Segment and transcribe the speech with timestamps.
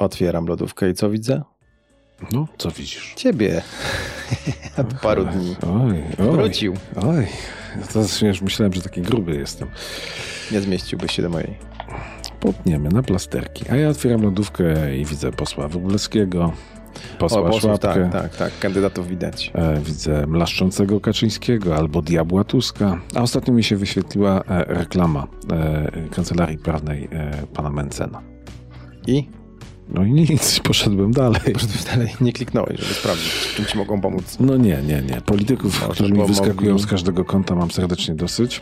[0.00, 1.42] Otwieram lodówkę i co widzę?
[2.32, 3.14] No, co widzisz?
[3.16, 3.62] Ciebie.
[4.78, 5.56] Od paru dni.
[5.62, 6.30] Oj, oj.
[6.30, 6.74] Wrócił.
[7.06, 7.26] Oj,
[8.22, 9.68] już myślałem, że taki gruby jestem.
[10.52, 11.58] Nie zmieściłbyś się do mojej.
[12.40, 13.64] Potniemy na plasterki.
[13.70, 16.52] A ja otwieram lodówkę i widzę posła Wróblewskiego,
[17.18, 18.58] posła O, posłów, tak, tak, tak.
[18.58, 19.52] Kandydatów widać.
[19.54, 23.00] E, Widzę mlaszczącego Kaczyńskiego albo diabła Tuska.
[23.14, 28.22] A ostatnio mi się wyświetliła e, reklama e, kancelarii prawnej e, pana Mencena.
[29.06, 29.39] I?
[29.94, 31.40] No i nic, poszedłem dalej.
[31.40, 34.36] Po prostu dalej nie kliknąłeś, żeby sprawdzić, czym ci mogą pomóc.
[34.40, 35.20] No nie, nie, nie.
[35.20, 38.60] Polityków, Może którzy mi wyskakują z każdego kąta mam serdecznie dosyć.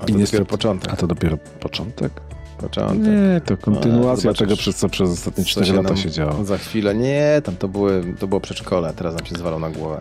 [0.00, 0.92] A I to niestety- dopiero początek.
[0.92, 2.12] A to dopiero początek?
[2.58, 3.06] Początek.
[3.12, 6.44] Nie, to kontynuacja A, tego, przez co przez ostatnie Co 4 się lata się działo.
[6.44, 6.94] Za chwilę.
[6.94, 10.00] Nie, tam to, były, to było przedszkole, a teraz nam się zwalą na głowę.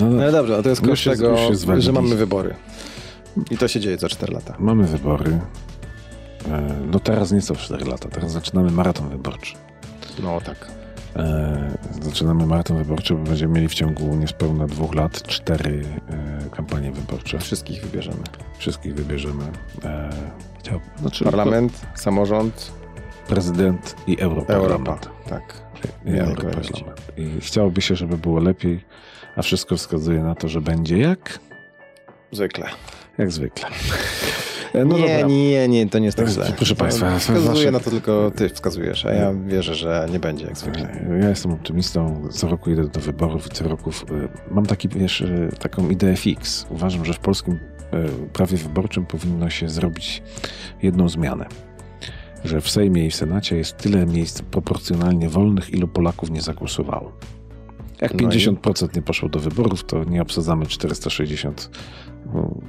[0.00, 1.36] No, No ale dobrze, no to jest koszt tego,
[1.78, 2.54] że mamy wybory.
[3.50, 4.54] I to się dzieje za 4 lata.
[4.58, 5.38] Mamy wybory.
[6.50, 9.54] E, No teraz nie są 4 lata, teraz zaczynamy maraton wyborczy.
[10.22, 10.56] No tak.
[11.16, 16.92] E, Zaczynamy maraton wyborczy, bo będziemy mieli w ciągu niespełna dwóch lat cztery e, kampanie
[16.92, 17.38] wyborcze.
[17.38, 18.22] Wszystkich wybierzemy.
[18.58, 19.44] Wszystkich wybierzemy.
[20.60, 22.72] Chciał, znaczy Parlament, samorząd,
[23.28, 24.54] prezydent i Europa.
[24.54, 25.08] europarlament.
[25.28, 25.42] Tak.
[26.04, 26.82] I europarlament.
[27.16, 28.84] I chciałoby się, żeby było lepiej,
[29.36, 31.38] a wszystko wskazuje na to, że będzie jak?
[32.32, 32.66] Zwykle.
[33.18, 33.68] Jak zwykle.
[34.74, 35.26] E, No nie, dobra.
[35.26, 36.52] nie, nie, to nie jest tak źle.
[36.56, 40.46] Proszę państwa, Wskazuje wasze- na to tylko ty wskazujesz, a ja wierzę, że nie będzie
[40.46, 41.06] jak zwykle.
[41.20, 43.94] Ja jestem optymistą, co roku idę do wyborów i co roku y,
[44.50, 45.24] mam taki, wiesz,
[45.58, 46.66] taką ideę fix.
[46.70, 47.58] Uważam, że w polskim
[48.32, 50.22] prawie wyborczym powinno się zrobić
[50.82, 51.46] jedną zmianę.
[52.44, 57.12] Że w Sejmie i w Senacie jest tyle miejsc proporcjonalnie wolnych, ilu Polaków nie zagłosowało.
[58.00, 61.78] Jak No i- 50% nie poszło do wyborów, to nie obsadzamy 460 no,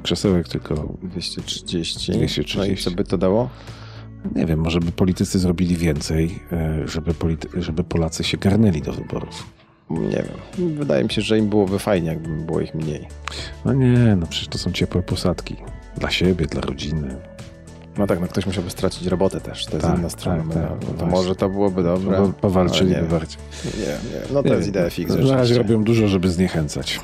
[0.04, 2.12] krzesełek, tylko 230.
[2.12, 2.58] 230.
[2.58, 3.50] No i co by to dało?
[4.36, 6.40] nie wiem, może by politycy zrobili więcej,
[6.84, 9.46] y, żeby, polity- żeby Polacy się garnęli do wyborów.
[9.90, 10.24] Nie
[10.58, 10.76] wiem.
[10.78, 13.08] Wydaje mi się, że im byłoby fajnie, jakby było ich mniej.
[13.66, 15.56] No nie, no przecież to są ciepłe posadki.
[15.98, 17.16] Dla siebie, dla rodziny.
[17.98, 19.66] No tak, no ktoś musiałby stracić robotę też.
[19.66, 20.44] To jest Tak, inna strona.
[20.54, 22.22] tak, no, tak, to może to byłoby dobre.
[22.22, 23.38] Bo powalczyliby nie, bardziej.
[23.66, 24.34] Nie, nie.
[24.34, 25.16] No to Nie jest idea fix.
[25.16, 27.00] Na razie robią dużo, żeby zniechęcać.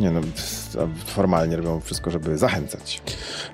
[0.00, 0.20] Nie no,
[1.06, 3.02] formalnie robią wszystko, żeby zachęcać.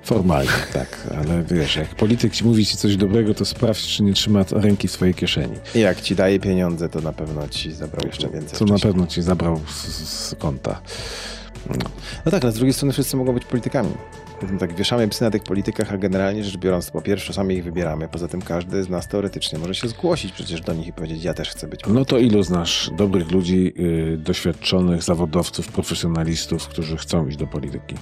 [0.03, 1.07] Formalnie, tak.
[1.17, 4.87] Ale wiesz, jak polityk ci mówi ci coś dobrego, to sprawdź, czy nie trzyma ręki
[4.87, 5.55] w swojej kieszeni.
[5.75, 8.51] I jak ci daje pieniądze, to na pewno ci zabrał jeszcze więcej.
[8.51, 8.79] Na wcześniej.
[8.79, 10.81] pewno ci zabrał z, z konta.
[12.25, 13.89] No tak, ale z drugiej strony wszyscy mogą być politykami.
[14.41, 17.63] Zatem Tak, wieszamy psy na tych politykach, a generalnie rzecz biorąc, po pierwsze sami ich
[17.63, 21.23] wybieramy, poza tym każdy z nas teoretycznie może się zgłosić przecież do nich i powiedzieć,
[21.23, 26.97] ja też chcę być No to ilu znasz dobrych ludzi, yy, doświadczonych zawodowców, profesjonalistów, którzy
[26.97, 27.95] chcą iść do polityki?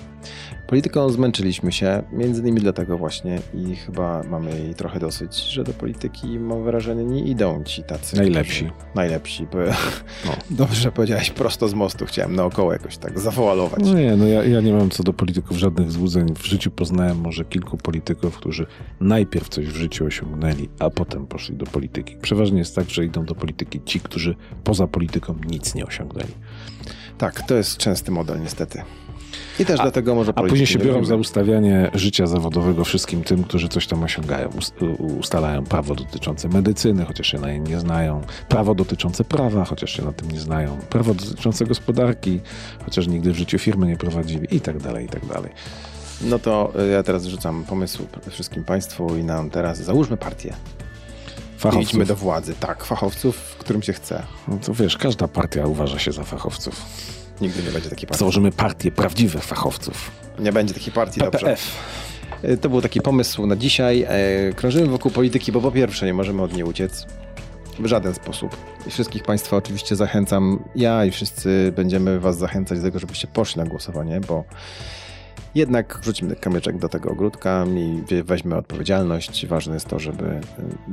[0.73, 5.73] Polityką zmęczyliśmy się, między innymi dlatego właśnie i chyba mamy jej trochę dosyć, że do
[5.73, 8.15] polityki, mam wrażenie, nie idą ci tacy.
[8.17, 8.65] Najlepsi.
[8.65, 9.47] którzy- Najlepsi.
[9.51, 9.57] Bo...
[10.25, 10.31] No.
[10.65, 13.79] Dobrze powiedziałeś, prosto z mostu, chciałem naokoło jakoś tak zawoalować.
[13.83, 16.35] No nie, no ja, ja nie mam co do polityków żadnych złudzeń.
[16.35, 18.65] W życiu poznałem może kilku polityków, którzy
[18.99, 22.15] najpierw coś w życiu osiągnęli, a potem poszli do polityki.
[22.21, 26.33] Przeważnie jest tak, że idą do polityki ci, którzy poza polityką nic nie osiągnęli.
[27.17, 28.81] Tak, to jest częsty model niestety.
[29.59, 33.69] I też dlatego może A później się biorą za ustawianie życia zawodowego wszystkim tym, którzy
[33.69, 34.49] coś tam osiągają.
[35.19, 38.21] Ustalają prawo dotyczące medycyny, chociaż się na niej nie znają.
[38.49, 40.77] Prawo dotyczące prawa, chociaż się na tym nie znają.
[40.89, 42.39] Prawo dotyczące gospodarki,
[42.85, 45.51] chociaż nigdy w życiu firmy nie prowadzili i tak dalej, i tak dalej.
[46.21, 50.53] No to y, ja teraz rzucam pomysł wszystkim Państwu i nam teraz załóżmy partię.
[51.57, 51.89] I Fachowców.
[51.89, 52.53] idźmy do władzy.
[52.59, 54.23] Tak, fachowców, w którym się chce.
[54.47, 56.85] No to wiesz, każda partia uważa się za fachowców.
[57.41, 58.19] Nigdy nie będzie takiej partii.
[58.19, 60.11] Założymy partię prawdziwych fachowców.
[60.39, 61.39] Nie będzie takiej partii, dobrze.
[61.39, 61.71] PPF.
[62.43, 64.05] Y, To był taki pomysł na dzisiaj.
[64.09, 67.05] E, Krążymy wokół polityki, bo po pierwsze nie możemy od niej uciec.
[67.79, 68.57] W żaden sposób.
[68.87, 70.63] I wszystkich Państwa oczywiście zachęcam.
[70.75, 74.43] Ja i wszyscy będziemy Was zachęcać do tego, żebyście poszli na głosowanie, bo
[75.55, 79.45] jednak wrzucimy kamyczek do tego ogródka i weźmy odpowiedzialność.
[79.47, 80.39] Ważne jest to, żeby y,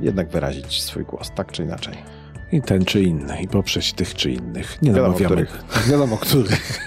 [0.00, 1.94] jednak wyrazić swój głos, tak czy inaczej.
[2.52, 4.82] I ten czy inny, i poprzeć tych czy innych.
[4.82, 5.35] Nie Wiadomo, namawiamy.
[5.47, 5.64] których.
[5.91, 6.79] Wiadomo, których.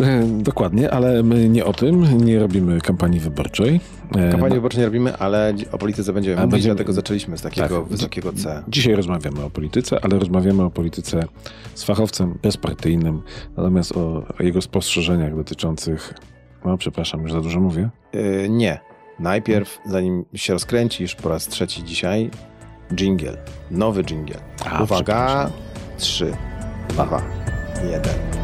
[0.00, 3.80] E, Dokładnie, ale my nie o tym, nie robimy kampanii wyborczej.
[4.16, 7.38] E, Kampanię no, wyborczą nie robimy, ale o polityce będziemy A mówić, będziemy- dlatego zaczęliśmy
[7.38, 7.88] z takiego Tak.
[7.88, 8.62] wysokiego C.
[8.68, 11.24] Dzisiaj rozmawiamy o polityce, ale rozmawiamy o polityce
[11.74, 13.22] z fachowcem bezpartyjnym,
[13.56, 14.00] natomiast o,
[14.40, 16.14] o jego spostrzeżeniach dotyczących.
[16.64, 17.88] No, przepraszam, już za dużo mówię.
[18.12, 18.78] Yy, nie.
[19.20, 22.30] Najpierw, zanim się rozkręcisz po raz trzeci dzisiaj,
[22.94, 23.36] jingle.
[23.70, 24.40] Nowy jingle.
[24.64, 25.50] A, Uwaga.
[25.98, 26.32] Trzy,
[26.88, 27.22] dwa,
[27.90, 28.38] jeden.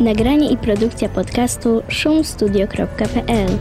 [0.00, 3.58] Nagranie i produkcja podcastu szumstudio.pl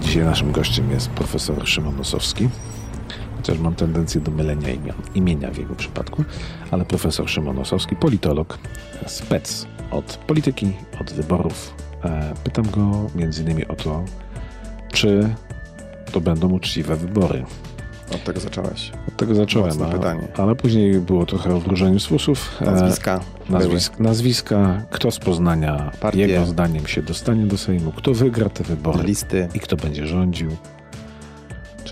[0.00, 2.48] Dzisiaj naszym gościem jest profesor Szymon Nosowski.
[3.44, 6.24] Chociaż mam tendencję do mylenia imion, imienia w jego przypadku,
[6.70, 8.58] ale profesor Szymon Nosowski, politolog,
[9.06, 11.74] spec od polityki, od wyborów.
[12.04, 13.06] E, pytam go
[13.40, 14.04] innymi o to,
[14.92, 15.34] czy
[16.12, 17.44] to będą uczciwe wybory.
[18.14, 18.92] Od tego zacząłeś.
[19.08, 20.28] Od tego zacząłem, Mocne pytanie.
[20.36, 22.58] ale później było trochę o wróżeniu z fusów.
[22.60, 23.20] E, Nazwiska.
[23.50, 26.20] Nazwisk, nazwiska, kto z Poznania Partie.
[26.20, 29.48] jego zdaniem się dostanie do Sejmu, kto wygra te wybory Listy.
[29.54, 30.50] i kto będzie rządził.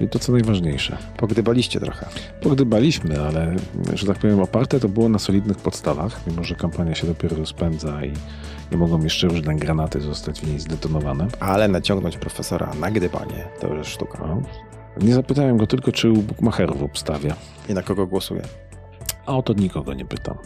[0.02, 0.96] Czyli to, co najważniejsze.
[1.16, 2.06] Pogdybaliście trochę.
[2.40, 3.56] Pogdybaliśmy, ale,
[3.94, 8.04] że tak powiem, oparte to było na solidnych podstawach, mimo że kampania się dopiero rozpędza
[8.04, 8.12] i
[8.72, 11.26] nie mogą jeszcze różne granaty zostać w niej zdetonowane.
[11.40, 14.18] Ale naciągnąć profesora na gdybanie to już sztuka.
[14.26, 14.42] No.
[15.06, 17.36] Nie zapytałem go tylko, czy u bukmacherów obstawia,
[17.68, 18.42] I na kogo głosuje?
[19.26, 20.38] a o to nikogo nie pytam.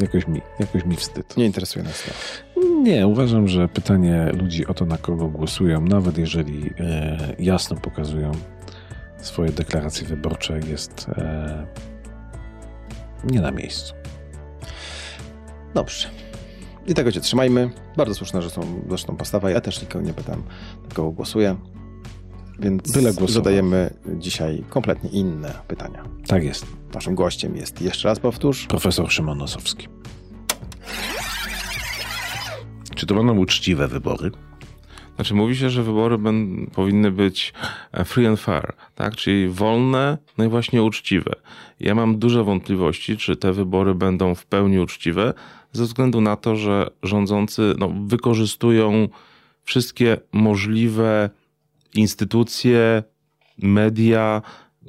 [0.00, 1.36] Jakoś mi, jakoś mi wstyd.
[1.36, 2.60] Nie interesuje nas to.
[2.82, 8.32] Nie, uważam, że pytanie ludzi o to, na kogo głosują, nawet jeżeli e, jasno pokazują
[9.28, 11.66] swoje deklaracje wyborcze, jest e,
[13.24, 13.94] nie na miejscu.
[15.74, 16.08] Dobrze.
[16.86, 17.70] I tego cię trzymajmy.
[17.96, 19.50] Bardzo słuszna zresztą, zresztą postawa.
[19.50, 20.42] Ja też nikogo nie pytam,
[20.94, 21.56] kogo głosuję.
[22.58, 26.04] Więc Byle zadajemy dzisiaj kompletnie inne pytania.
[26.26, 26.66] Tak jest.
[26.94, 29.88] Naszym gościem jest, jeszcze raz powtórz, Profesor Szymon Nosowski.
[32.94, 34.30] Czy to będą uczciwe wybory?
[35.18, 37.52] Znaczy mówi się, że wybory ben, powinny być
[37.92, 39.16] e, free and fair, tak?
[39.16, 41.32] czyli wolne, no i właśnie uczciwe.
[41.80, 45.34] Ja mam duże wątpliwości, czy te wybory będą w pełni uczciwe,
[45.72, 49.08] ze względu na to, że rządzący no, wykorzystują
[49.64, 51.30] wszystkie możliwe
[51.94, 53.02] instytucje,
[53.58, 54.42] media,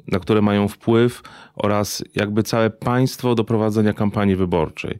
[0.08, 1.22] na które mają wpływ
[1.54, 4.98] oraz jakby całe państwo do prowadzenia kampanii wyborczej.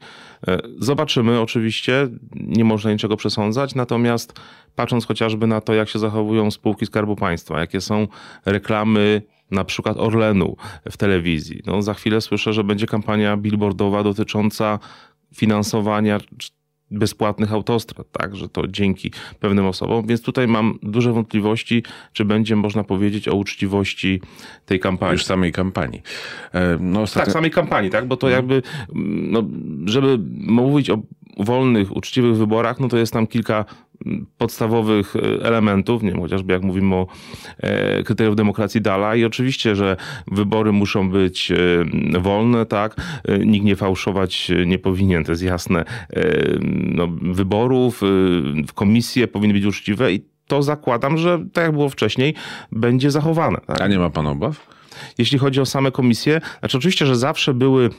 [0.49, 4.41] E, Zobaczymy oczywiście, nie można niczego przesądzać, natomiast
[4.77, 8.07] patrząc chociażby na to, jak się zachowują spółki Skarbu Państwa, jakie są
[8.47, 10.57] reklamy na przykład Orlenu
[10.91, 11.63] w telewizji.
[11.67, 14.79] No, za chwilę słyszę, że będzie kampania billboardowa dotycząca
[15.35, 16.19] finansowania
[16.91, 21.83] bezpłatnych autostrad, tak, że to dzięki pewnym osobom, więc tutaj mam duże wątpliwości,
[22.13, 24.21] czy będzie można powiedzieć o uczciwości
[24.67, 25.13] tej kampanii.
[25.13, 26.03] Już samej kampanii.
[26.53, 27.25] E, No, ostatnio...
[27.25, 28.07] Tak, samej kampanii, tak?
[28.07, 28.63] Bo to jakby,
[28.95, 29.45] mm, no,
[29.85, 30.99] żeby mówić o
[31.39, 33.67] wolnych, uczciwych wyborach, no to jest tam kilka mm,
[34.39, 37.07] podstawowych e, elementów, nie wiem, chociażby jak mówimy o
[37.59, 42.97] e, kryteriów demokracji Dala i oczywiście, że wybory muszą być e, wolne, tak?
[43.47, 45.85] Nikt nie fałszować nie powinien, to jest jasne.
[46.71, 48.01] No, wyborów,
[48.75, 52.35] komisje powinny być uczciwe i to zakładam, że tak jak było wcześniej,
[52.73, 53.59] będzie zachowane.
[53.67, 53.81] Tak?
[53.81, 54.67] A nie ma pan obaw?
[55.19, 57.91] Jeśli chodzi o same komisje, znaczy oczywiście, że zawsze były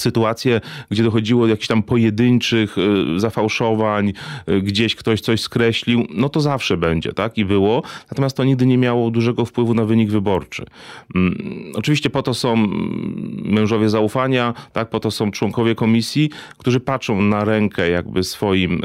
[0.00, 0.60] sytuacje,
[0.90, 4.12] gdzie dochodziło do jakichś tam pojedynczych y, zafałszowań,
[4.48, 7.38] y, gdzieś ktoś coś skreślił, no to zawsze będzie, tak?
[7.38, 7.82] I było.
[8.10, 10.66] Natomiast to nigdy nie miało dużego wpływu na wynik wyborczy.
[11.14, 11.38] Mm,
[11.74, 14.90] Oczywiście po to są mm, mężowie zaufania, tak?
[14.90, 18.82] Po to są członkowie komisji, którzy patrzą na rękę jakby swoim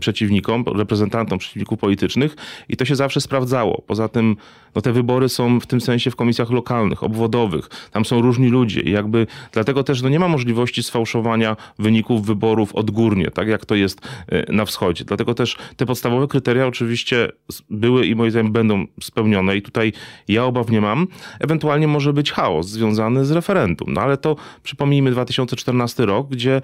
[0.00, 2.36] przeciwnikom, reprezentantom przeciwników politycznych
[2.68, 3.82] i to się zawsze sprawdzało.
[3.86, 4.36] Poza tym
[4.74, 7.68] no te wybory są w tym sensie w komisjach lokalnych, obwodowych.
[7.90, 10.51] Tam są różni ludzie i jakby dlatego też no nie ma możliwości
[10.82, 15.04] sfałszowania wyników wyborów odgórnie, tak jak to jest e, na wschodzie.
[15.04, 17.28] Dlatego też te podstawowe kryteria oczywiście
[17.70, 19.92] były i moim zdaniem będą spełnione i tutaj
[20.28, 21.06] ja obaw nie mam.
[21.40, 26.62] Ewentualnie może być chaos związany z referendum, no ale to przypomnijmy 2014 rok, gdzie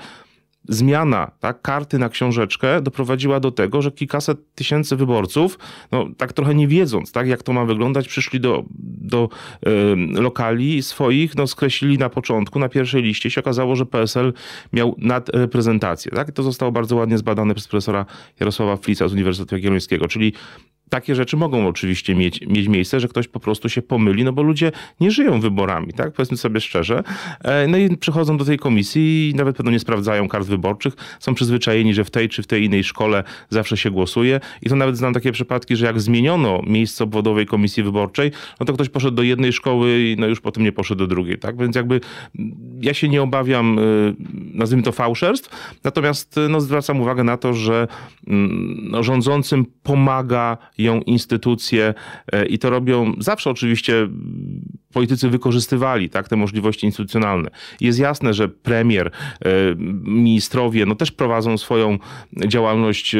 [0.68, 5.58] zmiana tak, karty na książeczkę doprowadziła do tego, że kilkaset tysięcy wyborców,
[5.92, 8.64] no, tak trochę nie wiedząc, tak, jak to ma wyglądać, przyszli do,
[9.00, 9.28] do
[9.66, 9.70] e,
[10.20, 14.32] lokali swoich, no, skreślili na początku, na pierwszej liście się okazało, że PSL
[14.72, 16.12] miał nadreprezentację.
[16.12, 16.28] Tak?
[16.28, 18.06] I to zostało bardzo ładnie zbadane przez profesora
[18.40, 20.32] Jarosława Flica z Uniwersytetu Jagiellońskiego, czyli
[20.88, 24.42] takie rzeczy mogą oczywiście mieć, mieć miejsce, że ktoś po prostu się pomyli, no bo
[24.42, 26.12] ludzie nie żyją wyborami, tak?
[26.12, 27.02] Powiedzmy sobie szczerze.
[27.44, 30.94] E, No i przychodzą do tej komisji i nawet pewno nie sprawdzają kart wyborczych.
[31.20, 34.40] Są przyzwyczajeni, że w tej czy w tej innej szkole zawsze się głosuje.
[34.62, 38.30] I to nawet znam takie przypadki, że jak zmieniono miejsce obwodowej komisji wyborczej,
[38.60, 41.38] no to ktoś poszedł do jednej szkoły i no już potem nie poszedł do drugiej,
[41.38, 41.56] tak?
[41.56, 42.00] Więc jakby
[42.38, 44.14] mm, ja się nie obawiam, y,
[44.54, 47.88] nazwijmy to fałszerstw, natomiast y, no, zwracam uwagę na to, że
[48.26, 51.94] mm, no, rządzącym pomaga ją instytucje
[52.32, 54.08] e, i to robią zawsze oczywiście
[54.98, 57.50] politycy wykorzystywali tak, te możliwości instytucjonalne.
[57.80, 59.50] Jest jasne, że premier, e,
[60.02, 61.98] ministrowie no też prowadzą swoją
[62.46, 63.18] działalność e,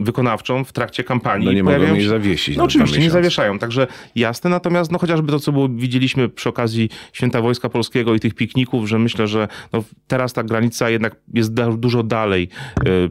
[0.00, 1.46] wykonawczą w trakcie kampanii.
[1.46, 2.56] No nie mogą jej zawiesić.
[2.56, 3.58] No oczywiście, nie zawieszają.
[3.58, 8.20] Także jasne, natomiast no chociażby to, co było, widzieliśmy przy okazji Święta Wojska Polskiego i
[8.20, 12.48] tych pikników, że myślę, że no teraz ta granica jednak jest dużo dalej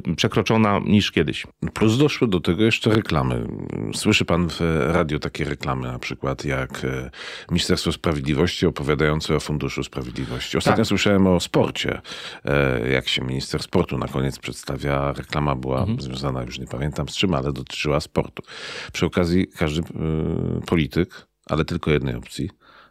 [0.10, 1.48] y, przekroczona niż kiedyś.
[1.74, 3.48] Plus doszły do tego jeszcze reklamy.
[3.94, 7.10] Słyszy pan w radio takie reklamy, na przykład jak e,
[7.82, 10.58] Ministerstwo Sprawiedliwości opowiadające o Funduszu Sprawiedliwości.
[10.58, 10.88] Ostatnio tak.
[10.88, 12.02] słyszałem o sporcie,
[12.46, 15.14] e, jak się minister sportu na koniec przedstawia.
[15.14, 16.02] Reklama była mhm.
[16.02, 18.44] związana, już nie pamiętam z czym, ale dotyczyła sportu.
[18.94, 22.50] Przy okazji każdy y, polityk, ale tylko jednej opcji,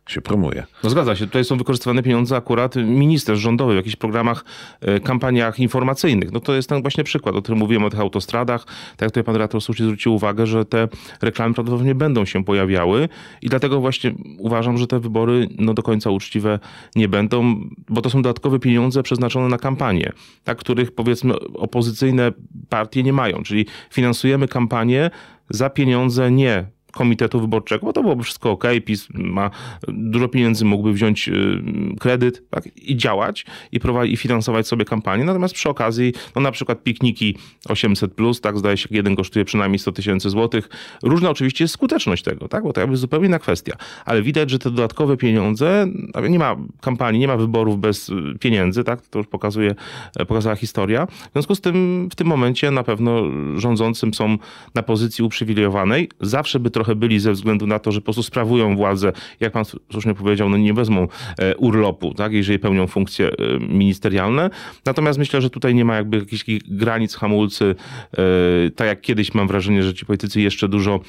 [0.09, 0.67] się promuje.
[0.85, 1.27] No zgadza się.
[1.27, 4.45] Tutaj są wykorzystywane pieniądze akurat minister rządowy w jakichś programach,
[4.81, 6.33] e, kampaniach informacyjnych.
[6.33, 8.65] No to jest ten właśnie przykład, o którym mówiłem o tych autostradach.
[8.65, 10.89] Tak jak tutaj pan redaktor słusznie zwrócił uwagę, że te
[11.23, 13.09] reklamy prawdopodobnie będą się pojawiały
[13.43, 16.59] i dlatego właśnie uważam, że te wybory no do końca uczciwe
[16.97, 20.13] nie będą, bo to są dodatkowe pieniądze przeznaczone na kampanię,
[20.45, 22.33] tak, których powiedzmy opozycyjne
[22.69, 23.43] partie nie mają.
[23.43, 25.11] Czyli finansujemy kampanię
[25.51, 29.51] za pieniądze nie komitetu wyborczego, bo to byłoby wszystko ok, PiS ma
[29.89, 31.63] dużo pieniędzy, mógłby wziąć y,
[32.01, 36.53] kredyt tak, i działać i, prowadzić, i finansować sobie kampanię, natomiast przy okazji, no na
[36.53, 37.37] przykład pikniki
[37.69, 40.69] 800+, plus, tak, zdaje się, jeden kosztuje przynajmniej 100 tysięcy złotych.
[41.03, 44.59] Różna oczywiście jest skuteczność tego, tak, bo to jakby zupełnie inna kwestia, ale widać, że
[44.59, 45.87] te dodatkowe pieniądze,
[46.29, 49.75] nie ma kampanii, nie ma wyborów bez y, pieniędzy, tak, to już pokazuje,
[50.17, 51.07] e, pokazała historia.
[51.07, 53.23] W związku z tym w tym momencie na pewno
[53.57, 54.37] rządzącym są
[54.75, 58.23] na pozycji uprzywilejowanej, zawsze by to trochę byli ze względu na to, że po prostu
[58.23, 61.09] sprawują władzę, jak pan słusznie powiedział, no nie wezmą
[61.39, 64.51] e, urlopu, tak, jeżeli pełnią funkcje e, ministerialne.
[64.85, 67.75] Natomiast myślę, że tutaj nie ma jakby jakichś granic, hamulcy,
[68.13, 71.01] e, tak jak kiedyś mam wrażenie, że ci politycy jeszcze dużo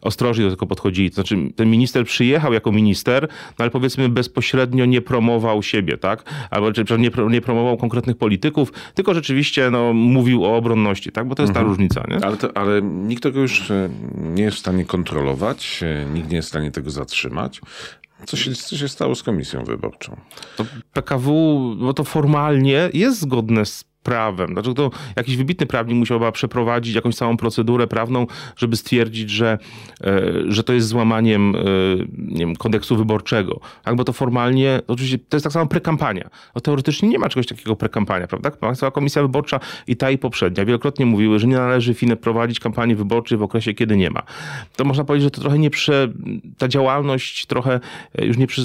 [0.00, 1.10] ostrożniej do tego podchodzili.
[1.10, 6.48] To znaczy ten minister przyjechał jako minister, no ale powiedzmy bezpośrednio nie promował siebie, tak,
[6.50, 11.42] albo nie, nie promował konkretnych polityków, tylko rzeczywiście no, mówił o obronności, tak, bo to
[11.42, 11.66] jest mhm.
[11.66, 12.04] ta różnica.
[12.08, 12.24] Nie?
[12.24, 13.72] Ale, to, ale nikt tego już
[14.16, 17.60] nie jest w stanie kontrolować kontrolować, nikt nie jest w stanie tego zatrzymać.
[18.26, 20.20] Co się, co się stało z komisją wyborczą?
[20.56, 21.32] To PKW,
[21.80, 24.54] bo to formalnie jest zgodne z prawem.
[24.54, 29.58] Dlaczego to jakiś wybitny prawnik musiałby przeprowadzić jakąś całą procedurę prawną, żeby stwierdzić, że,
[30.04, 31.60] e, że to jest złamaniem e,
[32.12, 33.60] nie wiem, kodeksu wyborczego.
[33.84, 36.30] Albo to formalnie, oczywiście to jest tak samo prekampania.
[36.54, 38.50] No, teoretycznie nie ma czegoś takiego prekampania, prawda?
[38.50, 42.96] Państwowa Komisja Wyborcza i ta i poprzednia wielokrotnie mówiły, że nie należy FINE prowadzić kampanii
[42.96, 44.22] wyborczej w okresie, kiedy nie ma.
[44.76, 46.08] To można powiedzieć, że to trochę nie prze...
[46.58, 47.80] ta działalność trochę
[48.18, 48.62] e, już nie przy...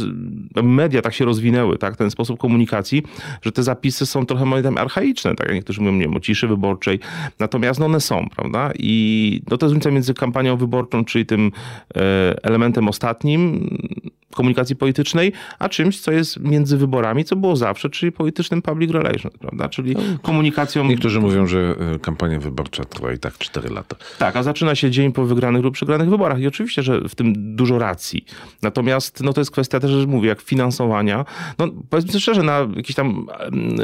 [0.63, 1.97] media tak się rozwinęły, tak?
[1.97, 3.03] Ten sposób komunikacji,
[3.41, 6.20] że te zapisy są trochę moim zdaniem archaiczne tak jak niektórzy mówią, nie wiem, o
[6.20, 7.00] ciszy wyborczej.
[7.40, 8.72] Natomiast no, one są, prawda?
[8.80, 11.52] I no, to jest różnica między kampanią wyborczą, czyli tym
[11.96, 12.00] e,
[12.44, 13.70] elementem ostatnim,
[14.36, 19.38] komunikacji politycznej, a czymś, co jest między wyborami, co było zawsze, czyli politycznym public relations,
[19.38, 19.70] prawda?
[19.70, 20.86] Czyli no, komunikacją...
[20.86, 23.96] Niektórzy mówią, że e, kampania wyborcza trwa i tak 4 lata.
[24.20, 27.56] Tak, a zaczyna się dzień po wygranych lub przegranych wyborach i oczywiście, że w tym
[27.56, 28.25] dużo racji.
[28.62, 31.25] Natomiast no to jest kwestia też, że mówię, jak finansowania.
[31.60, 33.28] No powiedzmy szczerze, na jakichś tam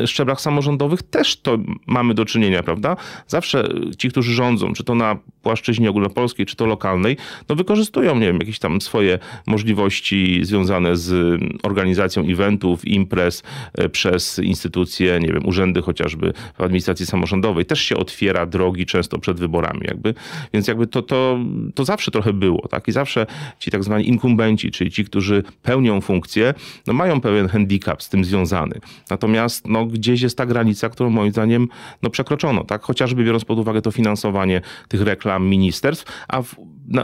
[0.05, 2.95] szczeblach samorządowych też to mamy do czynienia, prawda?
[3.27, 7.17] Zawsze ci, którzy rządzą, czy to na płaszczyźnie ogólnopolskiej, czy to lokalnej,
[7.49, 13.43] no wykorzystują, nie wiem, jakieś tam swoje możliwości związane z organizacją eventów, imprez
[13.73, 17.65] e, przez instytucje, nie wiem, urzędy chociażby w administracji samorządowej.
[17.65, 20.13] Też się otwiera drogi często przed wyborami jakby.
[20.53, 21.39] Więc jakby to, to,
[21.75, 22.87] to zawsze trochę było, tak?
[22.87, 23.25] I zawsze
[23.59, 26.53] ci tak zwani inkumbenci, czyli ci, którzy pełnią funkcję,
[26.87, 28.79] no mają pewien handicap z tym związany.
[29.09, 31.67] Natomiast no, gdzieś jest ta granica, którą moim zdaniem
[32.03, 32.81] no, przekroczono, tak?
[32.81, 36.55] Chociażby biorąc pod uwagę to finansowanie tych reklam ministerstw, a w,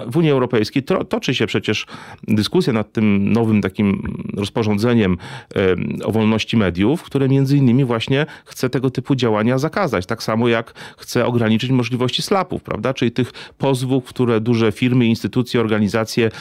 [0.07, 1.85] w Unii Europejskiej to, toczy się przecież
[2.27, 5.17] dyskusja nad tym nowym takim rozporządzeniem
[6.03, 10.05] o wolności mediów, które między innymi właśnie chce tego typu działania zakazać.
[10.05, 12.93] Tak samo jak chce ograniczyć możliwości slapów, prawda?
[12.93, 16.31] Czyli tych pozwów, które duże firmy, instytucje, organizacje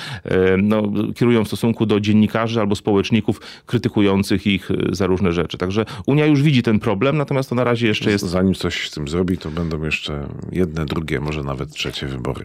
[0.59, 0.83] no,
[1.15, 5.59] kierują w stosunku do dziennikarzy albo społeczników krytykujących ich e, za różne rzeczy.
[5.59, 8.25] Także Unia już widzi ten problem, natomiast to na razie jeszcze jest...
[8.25, 12.45] Zanim coś z tym zrobi, to będą jeszcze jedne, drugie, może nawet trzecie wybory.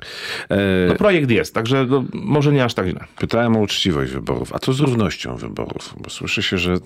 [0.49, 0.88] E...
[0.89, 3.05] No projekt jest, także no, może nie aż tak źle.
[3.19, 4.53] Pytałem o uczciwość wyborów.
[4.53, 5.95] A co z równością wyborów?
[5.97, 6.77] Bo słyszy się, że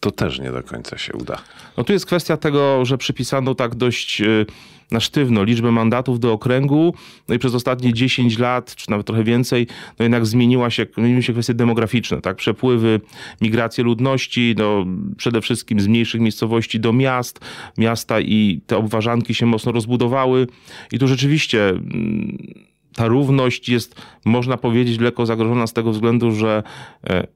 [0.00, 1.38] to też nie do końca się uda.
[1.76, 4.46] No tu jest kwestia tego, że przypisano tak dość y,
[4.90, 6.94] na sztywno liczbę mandatów do okręgu,
[7.28, 9.66] no i przez ostatnie 10 lat, czy nawet trochę więcej,
[9.98, 12.36] no jednak zmieniła się, zmieniły się kwestie demograficzne, tak?
[12.36, 13.00] Przepływy,
[13.40, 17.40] migracje ludności, no przede wszystkim z mniejszych miejscowości do miast,
[17.78, 20.46] miasta i te obwarzanki się mocno rozbudowały
[20.92, 26.62] i tu rzeczywiście mm, ta równość jest, można powiedzieć, lekko zagrożona z tego względu, że
[27.04, 27.26] e,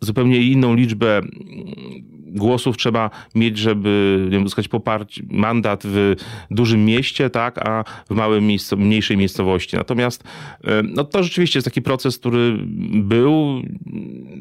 [0.00, 1.22] zupełnie inną liczbę
[2.36, 6.14] głosów trzeba mieć, żeby nie wiem, uzyskać poparcie, mandat w
[6.50, 9.76] dużym mieście, tak, a w małym miejscu, mniejszej miejscowości.
[9.76, 10.24] Natomiast
[10.64, 12.58] e, no, to rzeczywiście jest taki proces, który
[12.94, 13.62] był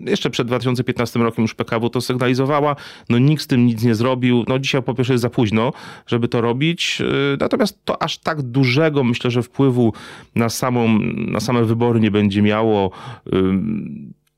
[0.05, 2.75] jeszcze przed 2015 rokiem już PKW to sygnalizowała.
[3.09, 4.43] No nikt z tym nic nie zrobił.
[4.47, 5.73] No dzisiaj po pierwsze jest za późno,
[6.07, 7.01] żeby to robić.
[7.01, 7.05] E,
[7.39, 9.93] natomiast to aż tak dużego myślę, że wpływu
[10.35, 12.91] na samą, na same wybory nie będzie miało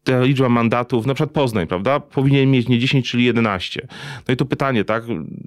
[0.07, 3.87] ta liczba mandatów, na przykład Poznań, prawda, powinien mieć nie 10, czyli 11.
[4.27, 5.03] No i to pytanie, tak,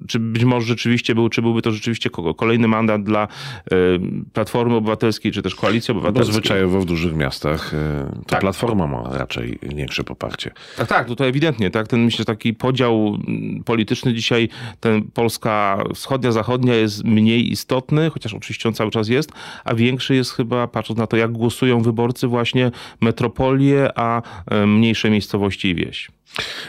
[0.07, 3.27] czy być może rzeczywiście był, czy byłby to rzeczywiście kolejny mandat dla
[3.73, 3.99] y,
[4.33, 6.33] Platformy Obywatelskiej, czy też Koalicji Obywatelskiej.
[6.33, 7.77] Bo zwyczajowo w dużych miastach y,
[8.15, 8.41] to tak.
[8.41, 10.51] Platforma ma raczej większe poparcie.
[10.77, 13.17] Tak, tak, tutaj ewidentnie, tak, ten myślę taki podział
[13.65, 14.49] polityczny dzisiaj,
[14.79, 19.31] ten Polska wschodnia, zachodnia jest mniej istotny, chociaż oczywiście on cały czas jest,
[19.63, 25.09] a większy jest chyba, patrząc na to, jak głosują wyborcy właśnie metropolie, a E, mniejsze
[25.09, 26.09] miejscowości i wieś.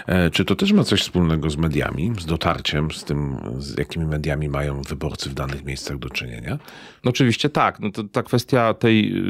[0.07, 4.07] E, czy to też ma coś wspólnego z mediami, z dotarciem, z tym, z jakimi
[4.07, 6.59] mediami mają wyborcy w danych miejscach do czynienia?
[7.05, 7.81] No oczywiście tak.
[7.81, 9.23] No to, ta kwestia tej y,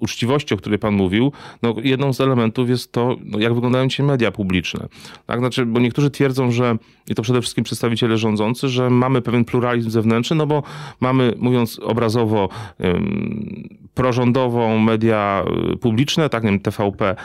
[0.00, 1.32] uczciwości, o której pan mówił,
[1.62, 4.88] no jedną z elementów jest to, no jak wyglądają dzisiaj media publiczne.
[5.26, 5.38] Tak?
[5.38, 6.76] Znaczy, bo niektórzy twierdzą, że,
[7.08, 10.62] i to przede wszystkim przedstawiciele rządzący, że mamy pewien pluralizm zewnętrzny, no bo
[11.00, 12.48] mamy, mówiąc obrazowo,
[13.94, 17.16] prorządową media y, publiczne, tak, nie wiem, TVP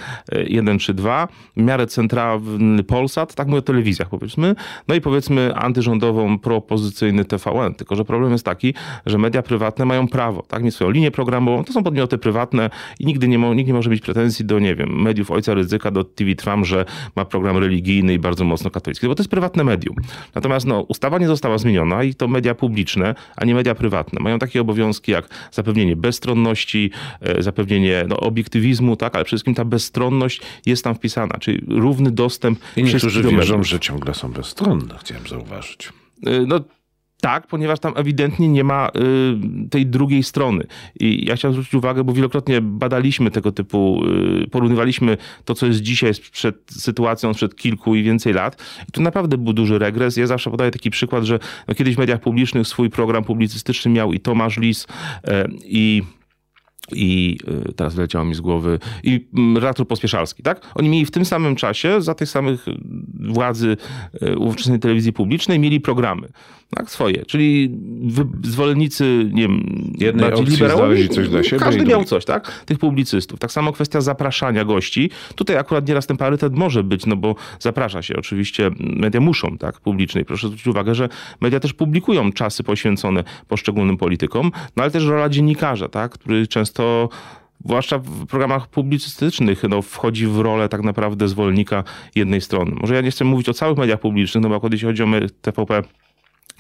[0.48, 4.56] 1 y, czy 2, w miarę centralny Polsat, tak mówię o telewizjach powiedzmy,
[4.88, 7.74] no i powiedzmy antyrządową, propozycyjny TVN.
[7.74, 8.74] Tylko, że problem jest taki,
[9.06, 13.06] że media prywatne mają prawo, tak, mieć swoją linię programową, to są podmioty prywatne i
[13.06, 16.36] nigdy nie, nikt nie może mieć pretensji do, nie wiem, mediów Ojca Ryzyka, do TV
[16.36, 16.86] Trump, że
[17.16, 19.96] ma program religijny i bardzo mocno katolicki, bo to jest prywatne medium.
[20.36, 24.40] Natomiast no, ustawa nie została zmieniona i to media publiczne, a nie media prywatne mają
[24.40, 26.59] takie obowiązki jak zapewnienie bezstronności,
[27.22, 32.12] E, zapewnienie no, obiektywizmu, tak, ale przede wszystkim ta bezstronność jest tam wpisana, czyli równy
[32.12, 32.60] dostęp.
[32.78, 35.90] I niektórzy wierzą, że ciągle są bezstronne, chciałem zauważyć.
[36.26, 36.60] E, no,
[37.22, 40.64] tak, ponieważ tam ewidentnie nie ma y, tej drugiej strony.
[41.00, 44.02] I ja chciałem zwrócić uwagę, bo wielokrotnie badaliśmy tego typu,
[44.44, 48.62] y, porównywaliśmy to, co jest dzisiaj przed sytuacją sprzed kilku i więcej lat.
[48.90, 50.18] I tu naprawdę był duży regres.
[50.18, 54.14] Ja zawsze podaję taki przykład, że no, kiedyś w mediach publicznych swój program publicystyczny miał
[54.14, 55.30] i Tomasz Lis, y,
[55.64, 56.04] i
[56.92, 57.38] i
[57.70, 60.72] y, teraz wyleciało mi z głowy, i mm, redaktor Pospieszalski, tak?
[60.76, 62.66] Oni mieli w tym samym czasie, za tych samych
[63.20, 63.78] władzy
[64.24, 66.30] y, ówczesnej telewizji publicznej, mieli programy
[66.76, 67.26] tak, swoje.
[67.26, 67.78] Czyli
[68.44, 69.64] zwolennicy, nie wiem,
[69.98, 71.60] jednej opcji znaleźli coś dla siebie.
[71.60, 72.64] Każdy miał coś, tak?
[72.66, 73.40] Tych publicystów.
[73.40, 75.10] Tak samo kwestia zapraszania gości.
[75.36, 79.80] Tutaj akurat nieraz ten parytet może być, no bo zaprasza się oczywiście, media muszą, tak,
[79.80, 80.26] publicznej.
[80.26, 81.10] Proszę zwrócić uwagę, że
[81.42, 87.10] media też publikują czasy poświęcone poszczególnym politykom, no ale też rola dziennikarza, tak, który często
[87.66, 91.84] zwłaszcza w programach publicystycznych, no, wchodzi w rolę tak naprawdę zwolennika
[92.16, 92.72] jednej strony.
[92.82, 95.08] Może ja nie chcę mówić o całych mediach publicznych, no bo akurat jeśli chodzi o
[95.42, 95.84] TVP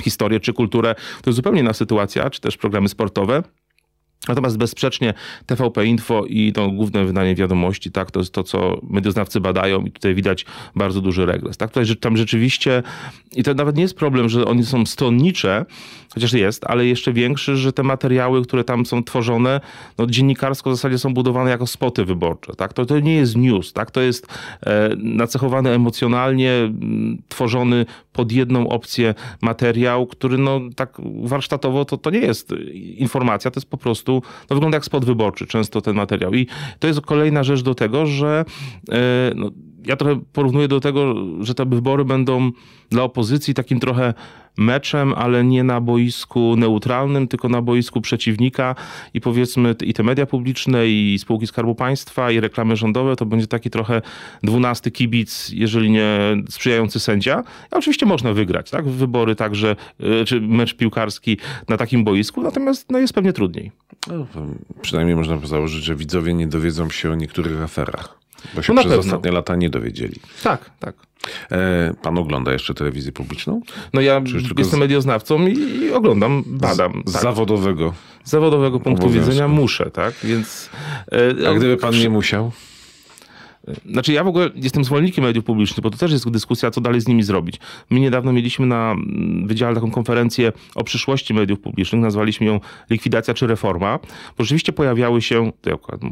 [0.03, 3.43] historię czy kulturę, to jest zupełnie inna sytuacja, czy też programy sportowe.
[4.27, 5.13] Natomiast bezsprzecznie
[5.45, 9.91] TVP Info i to główne wydanie wiadomości, tak, to jest to, co medioznawcy badają i
[9.91, 11.57] tutaj widać bardzo duży regres.
[11.57, 12.83] Tak, tutaj tam rzeczywiście,
[13.35, 15.65] i to nawet nie jest problem, że one są stronnicze,
[16.13, 19.61] chociaż jest, ale jeszcze większy, że te materiały, które tam są tworzone,
[19.97, 23.73] no dziennikarsko w zasadzie są budowane jako spoty wyborcze, tak, to, to nie jest news,
[23.73, 24.27] tak, to jest
[24.65, 32.09] e, nacechowany emocjonalnie, m, tworzony pod jedną opcję materiał, który no tak warsztatowo to, to
[32.09, 32.53] nie jest
[32.97, 34.08] informacja, to jest po prostu
[34.49, 36.33] no wygląda jak spot wyborczy często ten materiał.
[36.33, 36.47] I
[36.79, 38.45] to jest kolejna rzecz do tego, że
[38.91, 39.51] e, no,
[39.85, 42.51] ja trochę porównuję do tego, że te wybory będą
[42.89, 44.13] dla opozycji takim trochę
[44.57, 48.75] meczem, ale nie na boisku neutralnym, tylko na boisku przeciwnika
[49.13, 53.47] i powiedzmy i te media publiczne i spółki Skarbu Państwa i reklamy rządowe to będzie
[53.47, 54.01] taki trochę
[54.43, 57.43] dwunasty kibic, jeżeli nie sprzyjający sędzia.
[57.71, 58.89] A oczywiście można wygrać, tak?
[58.89, 61.37] Wybory także, e, czy mecz piłkarski
[61.67, 63.71] na takim boisku, natomiast no, jest pewnie trudniej.
[64.07, 64.27] No,
[64.81, 68.19] przynajmniej można założyć, że widzowie nie dowiedzą się o niektórych aferach.
[68.55, 69.11] Bo się no przez pewno.
[69.11, 70.15] ostatnie lata nie dowiedzieli.
[70.43, 70.95] Tak, tak.
[71.51, 73.61] E, pan ogląda jeszcze telewizję publiczną?
[73.93, 74.21] No ja
[74.57, 74.81] jestem z...
[74.81, 77.03] medioznawcą i oglądam, badam.
[77.05, 77.21] Z tak.
[77.21, 77.93] zawodowego.
[78.23, 79.29] Z zawodowego punktu obowiązku.
[79.31, 80.13] widzenia muszę, tak?
[80.23, 80.69] Więc.
[81.43, 82.51] E, A gdyby pan nie musiał?
[83.91, 87.01] Znaczy ja w ogóle jestem zwolennikiem mediów publicznych, bo to też jest dyskusja, co dalej
[87.01, 87.59] z nimi zrobić.
[87.89, 88.95] My niedawno mieliśmy na
[89.45, 93.99] wydziale taką konferencję o przyszłości mediów publicznych, nazwaliśmy ją likwidacja czy reforma,
[94.37, 95.51] bo rzeczywiście pojawiały się,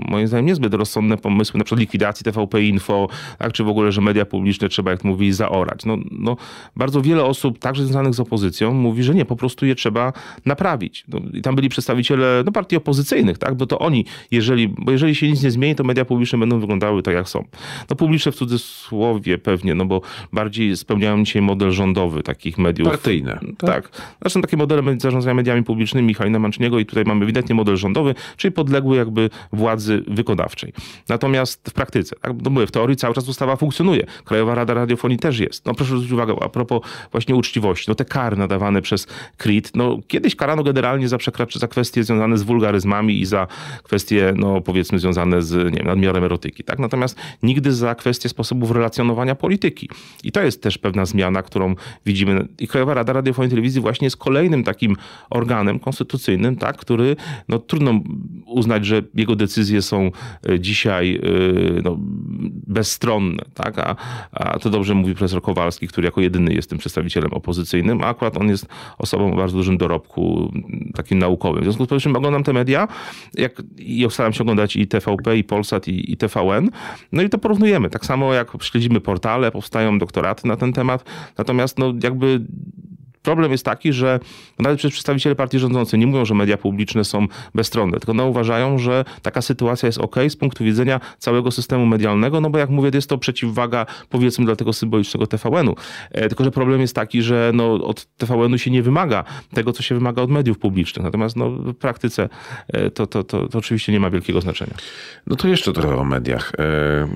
[0.07, 4.01] moim zdaniem niezbyt rozsądne pomysły, na przykład likwidacji TVP Info, tak, czy w ogóle, że
[4.01, 5.85] media publiczne trzeba, jak mówi, zaorać.
[5.85, 6.37] No, no,
[6.75, 10.13] bardzo wiele osób, także związanych z opozycją, mówi, że nie, po prostu je trzeba
[10.45, 11.05] naprawić.
[11.07, 15.15] No, I tam byli przedstawiciele no, partii opozycyjnych, tak, bo to oni, jeżeli, bo jeżeli
[15.15, 17.46] się nic nie zmieni, to media publiczne będą wyglądały tak, jak są.
[17.89, 20.01] No publiczne w cudzysłowie pewnie, no bo
[20.33, 22.89] bardziej spełniają dzisiaj model rządowy takich mediów.
[22.89, 23.39] Partyjne.
[23.57, 23.69] Tak.
[23.69, 23.91] tak.
[24.21, 28.51] Zresztą takie modele zarządzania mediami publicznymi Halina Manczniego i tutaj mamy ewidentnie model rządowy, czyli
[28.51, 30.73] podległy jakby władzy wykonawczej.
[31.09, 34.05] Natomiast w praktyce, tak, no mówię, w teorii cały czas ustawa funkcjonuje.
[34.25, 35.65] Krajowa Rada Radiofonii też jest.
[35.65, 36.81] No proszę zwrócić uwagę, a propos
[37.11, 39.07] właśnie uczciwości, no te kary nadawane przez
[39.37, 43.47] KRIT, no kiedyś karano generalnie za przekraczanie, za kwestie związane z wulgaryzmami i za
[43.83, 46.63] kwestie, no powiedzmy, związane z nie wiem, nadmiarem erotyki.
[46.63, 46.79] Tak?
[46.79, 49.89] Natomiast nigdy za kwestie sposobów relacjonowania polityki.
[50.23, 52.47] I to jest też pewna zmiana, którą widzimy.
[52.59, 54.95] I Krajowa Rada Radiofonii i Telewizji właśnie jest kolejnym takim
[55.29, 57.15] organem konstytucyjnym, tak, który
[57.47, 57.99] no, trudno
[58.45, 60.11] uznać, że jego decyzje są
[60.49, 61.97] e, dzisiaj e, no,
[62.77, 63.43] bezstronne.
[63.53, 63.79] Tak?
[63.79, 63.95] A,
[64.31, 68.37] a to dobrze mówi profesor Kowalski, który jako jedyny jest tym przedstawicielem opozycyjnym, a akurat
[68.37, 68.65] on jest
[68.97, 70.51] osobą o bardzo dużym dorobku
[70.95, 71.61] takim naukowym.
[71.61, 72.87] W związku z powyższym oglądam te media
[73.33, 76.69] jak, i staram się oglądać i TVP, i Polsat, i, i TVN.
[77.11, 77.89] No i to porównujemy.
[77.89, 81.03] Tak samo jak śledzimy portale, powstają doktoraty na ten temat.
[81.37, 82.41] Natomiast no, jakby
[83.27, 84.19] Problem jest taki, że
[84.59, 88.77] nawet przez przedstawiciele partii rządzącej nie mówią, że media publiczne są bezstronne, tylko no uważają,
[88.77, 92.91] że taka sytuacja jest ok z punktu widzenia całego systemu medialnego, no bo jak mówię,
[92.93, 95.75] jest to przeciwwaga powiedzmy dla tego symbolicznego TVN-u.
[96.11, 99.83] E, tylko, że problem jest taki, że no, od TVN-u się nie wymaga tego, co
[99.83, 101.03] się wymaga od mediów publicznych.
[101.03, 102.29] Natomiast no, w praktyce
[102.67, 104.73] e, to, to, to, to oczywiście nie ma wielkiego znaczenia.
[105.27, 106.51] No to jeszcze trochę o mediach.
[106.59, 107.07] E,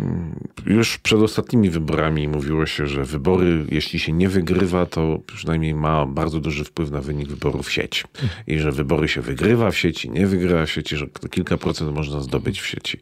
[0.65, 6.00] już przed ostatnimi wyborami mówiło się, że wybory, jeśli się nie wygrywa, to przynajmniej ma
[6.05, 8.03] bardzo duży wpływ na wynik wyborów w sieci.
[8.47, 12.21] I że wybory się wygrywa w sieci, nie wygrywa w sieci, że kilka procent można
[12.21, 12.99] zdobyć w sieci.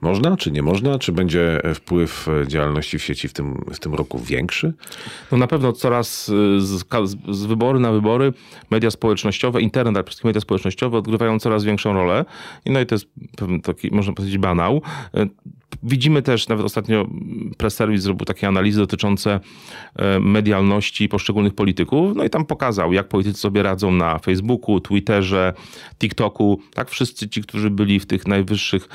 [0.00, 0.98] Można, czy nie można?
[0.98, 4.74] Czy będzie wpływ działalności w sieci w tym, w tym roku większy?
[5.32, 6.84] No na pewno coraz y, z,
[7.28, 8.32] z wybory na wybory
[8.70, 12.24] media społecznościowe, internet, ale przede wszystkim media społecznościowe odgrywają coraz większą rolę.
[12.64, 14.82] I no i to jest pewien taki, można powiedzieć, banał.
[15.16, 15.28] Y,
[15.82, 17.08] widzimy też, nawet ostatnio
[17.56, 19.40] press service zrobił takie analizy dotyczące
[20.20, 22.16] medialności poszczególnych polityków.
[22.16, 25.54] No i tam pokazał, jak politycy sobie radzą na Facebooku, Twitterze,
[25.98, 26.60] TikToku.
[26.74, 28.88] Tak, wszyscy ci, którzy byli w tych najwyższych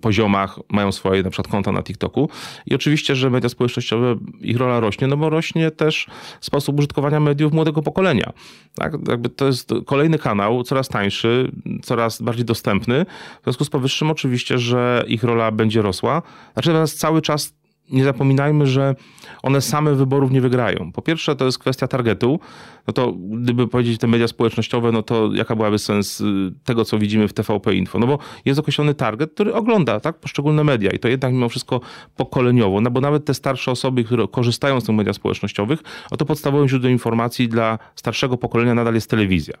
[0.00, 2.28] poziomach mają swoje na przykład konta na TikToku.
[2.66, 6.06] I oczywiście, że media społecznościowe, ich rola rośnie, no bo rośnie też
[6.40, 8.32] sposób użytkowania mediów młodego pokolenia.
[8.74, 8.92] Tak?
[9.08, 11.52] Jakby to jest kolejny kanał, coraz tańszy,
[11.82, 13.06] coraz bardziej dostępny.
[13.40, 16.22] W związku z powyższym oczywiście, że ich rola będzie rosła.
[16.52, 17.61] Znaczy natomiast cały czas
[17.92, 18.94] nie zapominajmy, że
[19.42, 20.92] one same wyborów nie wygrają.
[20.92, 22.40] Po pierwsze, to jest kwestia targetu.
[22.86, 26.24] No to gdyby powiedzieć te media społecznościowe, no to jaka byłaby sens y,
[26.64, 27.98] tego, co widzimy w TVP Info?
[27.98, 31.80] No bo jest określony target, który ogląda tak, poszczególne media i to jednak mimo wszystko
[32.16, 36.24] pokoleniowo, no bo nawet te starsze osoby, które korzystają z tych mediach społecznościowych, o to
[36.24, 39.54] podstawowym źródłem informacji dla starszego pokolenia nadal jest telewizja.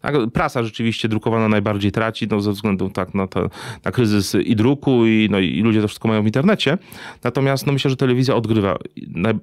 [0.00, 3.50] Tak, prasa rzeczywiście drukowana najbardziej traci, no ze względu tak, na, to,
[3.84, 6.78] na kryzys i druku i, no, i ludzie to wszystko mają w internecie.
[7.24, 8.78] Natomiast no, myślę, że telewizja odgrywa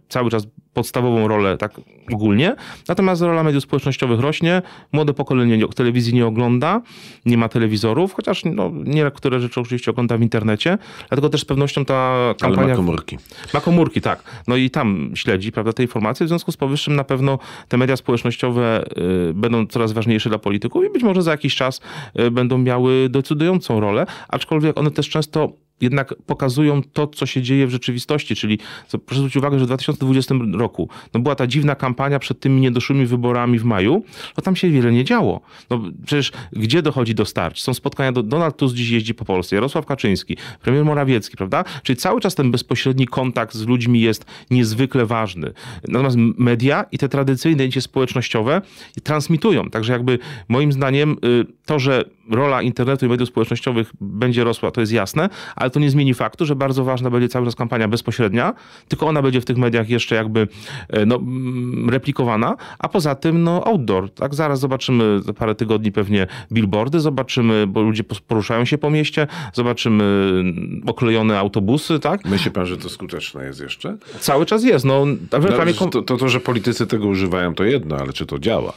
[0.09, 1.81] cały czas podstawową rolę tak
[2.13, 2.55] ogólnie.
[2.87, 4.61] Natomiast rola mediów społecznościowych rośnie.
[4.91, 6.81] Młode pokolenie telewizji nie ogląda,
[7.25, 10.77] nie ma telewizorów, chociaż no, niektóre rzeczy oczywiście ogląda w internecie.
[11.09, 12.63] Dlatego też z pewnością ta kampania...
[12.63, 13.17] Ale ma komórki.
[13.53, 14.23] Ma komórki, tak.
[14.47, 16.25] No i tam śledzi prawda, te informacje.
[16.25, 18.85] W związku z powyższym na pewno te media społecznościowe
[19.29, 21.81] y, będą coraz ważniejsze dla polityków i być może za jakiś czas
[22.19, 27.67] y, będą miały decydującą rolę, aczkolwiek one też często jednak pokazują to, co się dzieje
[27.67, 28.59] w rzeczywistości, czyli
[29.05, 33.05] proszę zwrócić uwagę, że w 2020 roku no była ta dziwna kampania przed tymi niedoszłymi
[33.05, 34.03] wyborami w maju,
[34.37, 35.41] no tam się wiele nie działo.
[35.69, 37.63] No przecież gdzie dochodzi do starć?
[37.63, 41.63] Są spotkania, do, Donald Tusk dziś jeździ po Polsce, Jarosław Kaczyński, premier Morawiecki, prawda?
[41.83, 45.53] Czyli cały czas ten bezpośredni kontakt z ludźmi jest niezwykle ważny.
[45.87, 48.61] Natomiast media i te tradycyjne zdjęcie społecznościowe
[49.03, 54.71] transmitują, także jakby moim zdaniem y, to, że rola internetu i mediów społecznościowych będzie rosła,
[54.71, 57.87] to jest jasne, ale to nie zmieni faktu, że bardzo ważna będzie cały czas kampania
[57.87, 58.53] bezpośrednia,
[58.87, 60.47] tylko ona będzie w tych mediach jeszcze jakby
[60.89, 64.09] e, no, mm, replikowana, a poza tym no, outdoor.
[64.09, 64.35] Tak?
[64.35, 70.03] Zaraz zobaczymy za parę tygodni pewnie billboardy, zobaczymy, bo ludzie poruszają się po mieście, zobaczymy
[70.03, 71.99] mm, oklejone autobusy.
[71.99, 72.25] Tak?
[72.25, 73.97] Myśli pan, że to skuteczne jest jeszcze?
[74.19, 74.85] Cały czas jest.
[74.85, 78.73] No, no, to, to, to, że politycy tego używają, to jedno, ale czy to działa?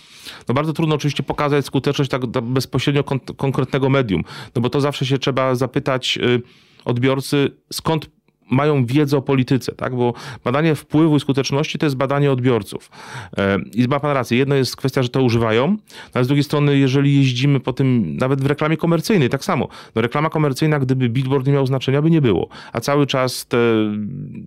[0.48, 5.06] No bardzo trudno oczywiście pokazać skuteczność tak bezpośrednio kon konkretnego medium, no bo to zawsze
[5.06, 6.42] się trzeba zapytać y,
[6.84, 8.10] odbiorcy, skąd
[8.50, 9.96] mają wiedzę o polityce, tak?
[9.96, 12.90] bo badanie wpływu i skuteczności to jest badanie odbiorców.
[13.38, 15.76] E, I ma pan rację, jedno jest kwestia, że to używają,
[16.14, 19.68] ale z drugiej strony, jeżeli jeździmy po tym, nawet w reklamie komercyjnej, tak samo.
[19.94, 22.48] No, reklama komercyjna, gdyby billboard nie miał znaczenia, by nie było.
[22.72, 23.57] A cały czas te,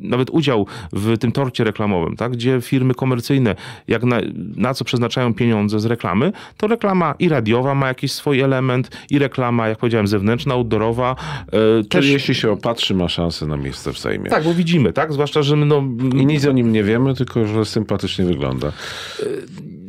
[0.01, 2.31] nawet udział w tym torcie reklamowym, tak?
[2.31, 3.55] gdzie firmy komercyjne,
[3.87, 4.19] jak na,
[4.55, 9.19] na co przeznaczają pieniądze z reklamy, to reklama i radiowa ma jakiś swój element, i
[9.19, 11.15] reklama, jak powiedziałem, zewnętrzna, outdoorowa.
[11.47, 12.09] E, Czyli też...
[12.09, 14.29] jeśli się opatrzy, ma szansę na miejsce w Sejmie.
[14.29, 15.13] Tak, bo widzimy, tak?
[15.13, 15.83] Zwłaszcza, że no...
[16.15, 18.71] I nic o nim nie wiemy, tylko że sympatycznie wygląda.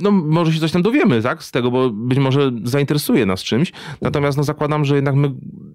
[0.00, 1.42] No może się coś tam dowiemy, tak?
[1.42, 3.72] Z tego, bo być może zainteresuje nas czymś.
[4.00, 5.32] Natomiast no zakładam, że jednak my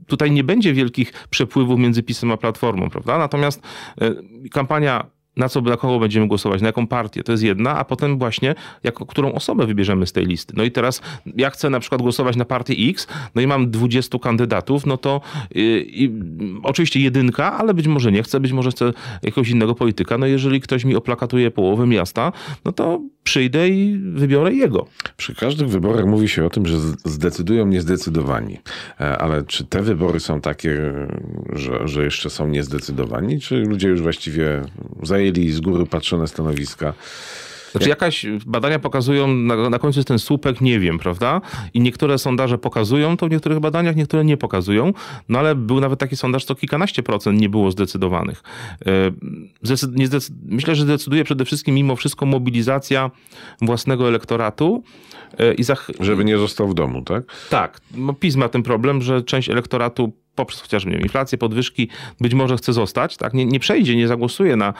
[0.07, 3.17] tutaj nie będzie wielkich przepływów między PiSem a Platformą, prawda?
[3.17, 3.61] Natomiast
[4.01, 4.11] e,
[4.51, 5.05] kampania
[5.37, 8.55] na co, na kogo będziemy głosować, na jaką partię, to jest jedna, a potem właśnie,
[9.07, 10.53] którą osobę wybierzemy z tej listy.
[10.57, 11.01] No i teraz
[11.35, 15.21] ja chcę na przykład głosować na partię X, no i mam 20 kandydatów, no to
[15.55, 16.09] yy,
[16.63, 18.93] oczywiście jedynka, ale być może nie chcę, być może chcę
[19.23, 20.17] jakiegoś innego polityka.
[20.17, 22.31] No jeżeli ktoś mi oplakatuje połowę miasta,
[22.65, 24.87] no to przyjdę i wybiorę jego.
[25.17, 28.59] Przy każdych wyborach mówi się o tym, że zdecydują niezdecydowani.
[28.99, 30.93] E, ale czy te wybory są takie,
[31.53, 34.61] że, że jeszcze są niezdecydowani, czy ludzie już właściwie
[35.03, 36.93] zajęli zajęli z góry patrzone stanowiska.
[37.73, 41.41] Znaczy jakaś badania pokazują, na, na końcu jest ten słupek, nie wiem, prawda?
[41.73, 44.93] I niektóre sondaże pokazują to w niektórych badaniach, niektóre nie pokazują.
[45.29, 48.43] No ale był nawet taki sondaż, co kilkanaście procent nie było zdecydowanych.
[48.85, 49.11] E,
[49.91, 53.11] nie zdecyd Myślę, że decyduje przede wszystkim mimo wszystko mobilizacja
[53.61, 54.83] własnego elektoratu.
[55.39, 55.63] E, I
[55.99, 57.23] Żeby nie został w domu, tak?
[57.49, 57.81] Tak.
[57.95, 61.87] No, PiS ma ten problem, że część elektoratu poprzez chociażby nie wiem, inflację, podwyżki,
[62.21, 63.33] być może chce zostać, tak?
[63.33, 64.73] Nie, nie przejdzie, nie zagłosuje na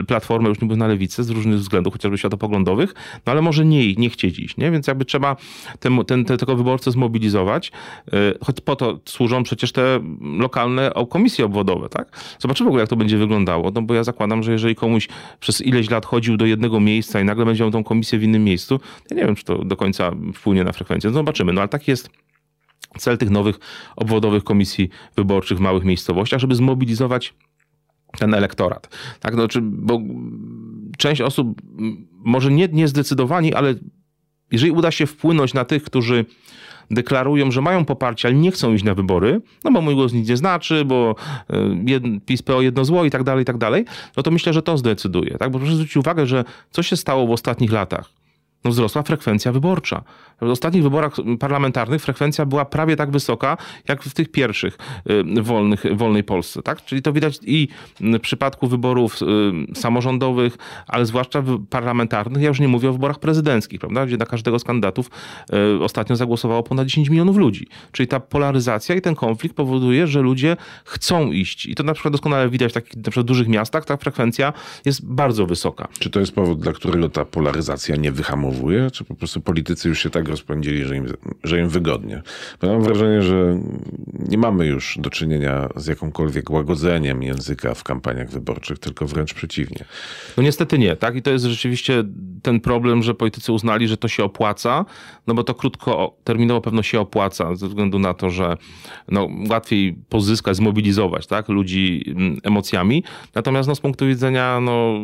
[0.00, 2.94] y, platformę, już nie na lewicę z różnych względów, chociażby światopoglądowych,
[3.26, 4.70] no ale może nie, nie chcieć iść, nie?
[4.70, 5.36] Więc jakby trzeba
[5.80, 7.72] ten, ten, te, tego wyborcę zmobilizować,
[8.08, 10.00] y, choć po to służą przecież te
[10.38, 12.36] lokalne komisje obwodowe, tak?
[12.38, 15.08] Zobaczymy w ogóle, jak to będzie wyglądało, no bo ja zakładam, że jeżeli komuś
[15.40, 18.44] przez ileś lat chodził do jednego miejsca i nagle będzie miał tą komisję w innym
[18.44, 21.68] miejscu, ja nie wiem, czy to do końca wpłynie na frekwencję, no zobaczymy, no ale
[21.68, 22.10] tak jest
[22.98, 23.58] cel tych nowych
[23.96, 27.34] obwodowych komisji wyborczych w małych miejscowościach, żeby zmobilizować
[28.18, 28.88] ten elektorat.
[29.20, 30.00] Tak, no, czy, bo
[30.98, 31.62] część osób,
[32.12, 33.74] może nie, nie zdecydowani, ale
[34.52, 36.24] jeżeli uda się wpłynąć na tych, którzy
[36.90, 40.28] deklarują, że mają poparcie, ale nie chcą iść na wybory, no bo mój głos nic
[40.28, 41.14] nie znaczy, bo
[41.50, 43.84] e, PiS PO jedno zło i tak dalej, i tak dalej,
[44.16, 45.38] no to myślę, że to zdecyduje.
[45.38, 45.50] Tak?
[45.50, 48.17] Bo proszę zwrócić uwagę, że co się stało w ostatnich latach?
[48.64, 50.02] No wzrosła frekwencja wyborcza.
[50.40, 53.56] W ostatnich wyborach parlamentarnych frekwencja była prawie tak wysoka,
[53.88, 54.78] jak w tych pierwszych
[55.10, 56.62] y, wolnych, wolnej Polsce.
[56.62, 56.84] Tak?
[56.84, 57.68] Czyli to widać i
[58.00, 63.80] w przypadku wyborów y, samorządowych, ale zwłaszcza parlamentarnych, ja już nie mówię o wyborach prezydenckich,
[63.80, 64.06] prawda?
[64.06, 65.10] gdzie na każdego z kandydatów
[65.78, 67.66] y, ostatnio zagłosowało ponad 10 milionów ludzi.
[67.92, 71.66] Czyli ta polaryzacja i ten konflikt powoduje, że ludzie chcą iść.
[71.66, 74.52] I to na przykład doskonale widać w takich na przykład dużych miastach, ta frekwencja
[74.84, 75.88] jest bardzo wysoka.
[75.98, 78.12] Czy to jest powód, dla którego ta polaryzacja nie
[78.92, 81.06] czy po prostu politycy już się tak rozpędzili, że im,
[81.44, 82.22] że im wygodnie.
[82.60, 83.60] Bo mam wrażenie, że
[84.28, 89.84] nie mamy już do czynienia z jakąkolwiek łagodzeniem języka w kampaniach wyborczych, tylko wręcz przeciwnie.
[90.36, 91.16] No niestety nie, tak?
[91.16, 92.04] I to jest rzeczywiście
[92.42, 94.84] ten problem, że politycy uznali, że to się opłaca,
[95.26, 98.56] no bo to krótkoterminowo pewno się opłaca, ze względu na to, że
[99.08, 103.04] no, łatwiej pozyskać, zmobilizować tak, ludzi mm, emocjami.
[103.34, 104.94] Natomiast no, z punktu widzenia no,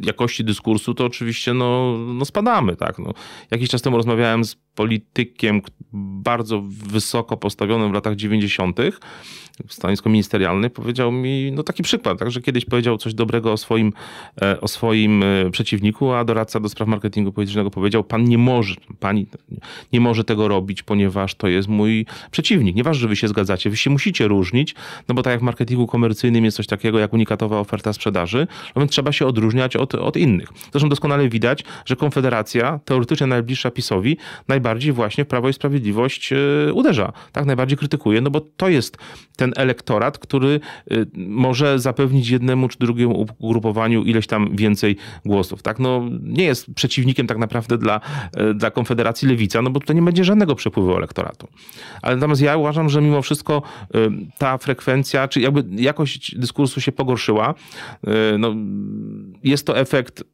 [0.00, 2.69] jakości dyskursu, to oczywiście no, no spadamy.
[2.76, 2.98] Tak?
[2.98, 3.14] No,
[3.50, 8.80] jakiś czas temu rozmawiałem z politykiem bardzo wysoko postawionym w latach 90.,
[9.68, 13.92] stanowisko ministerialne, powiedział mi, no taki przykład, tak, że kiedyś powiedział coś dobrego o swoim,
[14.42, 18.74] e, o swoim e, przeciwniku, a doradca do spraw marketingu politycznego powiedział, pan nie może,
[19.00, 19.26] pani
[19.92, 22.76] nie może tego robić, ponieważ to jest mój przeciwnik.
[22.76, 24.74] Nieważne, że wy się zgadzacie, wy się musicie różnić,
[25.08, 28.80] no bo tak jak w marketingu komercyjnym jest coś takiego jak unikatowa oferta sprzedaży, no
[28.80, 30.48] więc trzeba się odróżniać od, od innych.
[30.72, 34.16] Zresztą doskonale widać, że Konfederacja, teoretycznie najbliższa PiSowi,
[34.48, 36.36] najbardziej właśnie w Prawo i Sprawiedliwość e,
[36.72, 38.98] uderza, tak, najbardziej krytykuje, no bo to jest
[39.36, 40.60] ten elektorat, który
[40.92, 45.62] y, może zapewnić jednemu czy drugiemu ugrupowaniu ileś tam więcej głosów.
[45.62, 45.78] Tak?
[45.78, 48.00] No, nie jest przeciwnikiem tak naprawdę dla,
[48.50, 51.48] y, dla Konfederacji Lewica, no bo tutaj nie będzie żadnego przepływu elektoratu.
[52.02, 53.62] Ale natomiast ja uważam, że mimo wszystko
[54.38, 57.54] ta frekwencja, czy jakby jakość dyskursu się pogorszyła.
[58.38, 58.54] No,
[59.44, 60.24] jest to efekt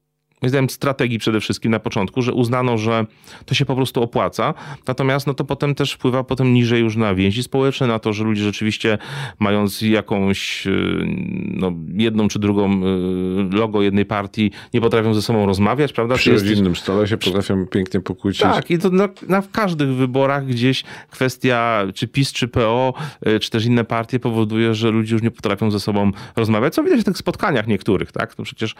[0.42, 3.07] moim zdaniem strategii przede wszystkim na początku, że uznano, że
[3.44, 4.55] to się po prostu opłaca.
[4.88, 8.25] Natomiast no to potem też wpływa potem niżej już na więzi społeczne, na to, że
[8.25, 8.99] ludzie rzeczywiście
[9.38, 11.07] mając jakąś y,
[11.55, 16.14] no, jedną czy drugą y, logo jednej partii nie potrafią ze sobą rozmawiać, prawda?
[16.14, 18.42] Przy jesteś- rodzinnym stole się potrafią pięknie pokłócić.
[18.42, 22.94] tak, i to na, na każdych wyborach gdzieś kwestia czy PiS, czy PO,
[23.27, 26.75] y, czy też inne partie powoduje, że ludzie już nie potrafią ze sobą rozmawiać.
[26.75, 28.38] Co widać w tych spotkaniach niektórych, tak?
[28.38, 28.75] No przecież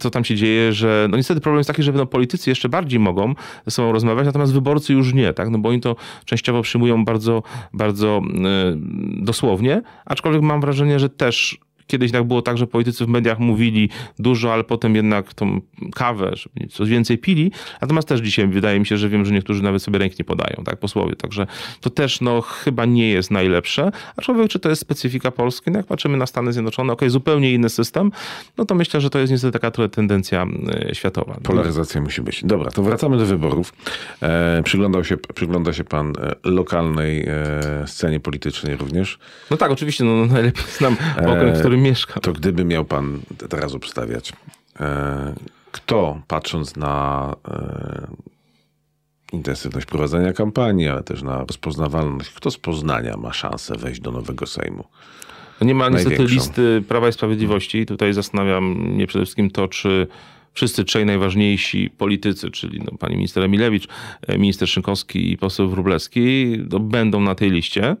[0.00, 3.00] co tam się dzieje, że no niestety problem jest taki, że no, politycy jeszcze bardziej
[3.00, 3.34] mogą
[3.66, 5.50] ze sobą rozmawiać, natomiast wyborcy już nie, tak?
[5.50, 8.76] No bo oni to częściowo przyjmują bardzo, bardzo e,
[9.22, 11.58] dosłownie, aczkolwiek mam wrażenie, że też
[11.90, 15.60] Kiedyś tak było tak, że politycy w mediach mówili dużo, ale potem jednak tą
[15.94, 17.52] kawę, żeby coś więcej pili.
[17.80, 20.62] Natomiast też dzisiaj wydaje mi się, że wiem, że niektórzy nawet sobie ręk nie podają,
[20.64, 21.16] tak, posłowie.
[21.16, 21.46] Także
[21.80, 23.92] to też no, chyba nie jest najlepsze.
[24.16, 25.70] Aczkolwiek, czy to jest specyfika Polski?
[25.70, 28.12] No, jak patrzymy na Stany Zjednoczone, okej, zupełnie inny system,
[28.58, 30.46] no to myślę, że to jest niestety taka trochę tendencja
[30.88, 31.36] e, światowa.
[31.42, 32.44] Polaryzacja musi być.
[32.44, 33.72] Dobra, to wracamy do wyborów.
[34.22, 39.18] E, przyglądał się, przygląda się pan e, lokalnej e, scenie politycznej również.
[39.50, 42.22] No tak, oczywiście, no, najlepiej znam okręg, w którym mieszkam.
[42.22, 44.32] To gdyby miał pan te- teraz obstawiać,
[44.80, 45.34] e,
[45.72, 48.06] kto patrząc na e,
[49.32, 54.46] intensywność prowadzenia kampanii, ale też na rozpoznawalność, kto z Poznania ma szansę wejść do nowego
[54.46, 54.84] Sejmu?
[55.60, 57.86] No Nie ma niestety listy Prawa i Sprawiedliwości.
[57.86, 60.06] Tutaj zastanawiam mnie przede wszystkim to, czy
[60.52, 63.88] wszyscy trzej najważniejsi politycy, czyli no, pani minister Emilewicz,
[64.26, 67.96] e, minister Szynkowski i poseł Wróblewski, no, będą na tej liście.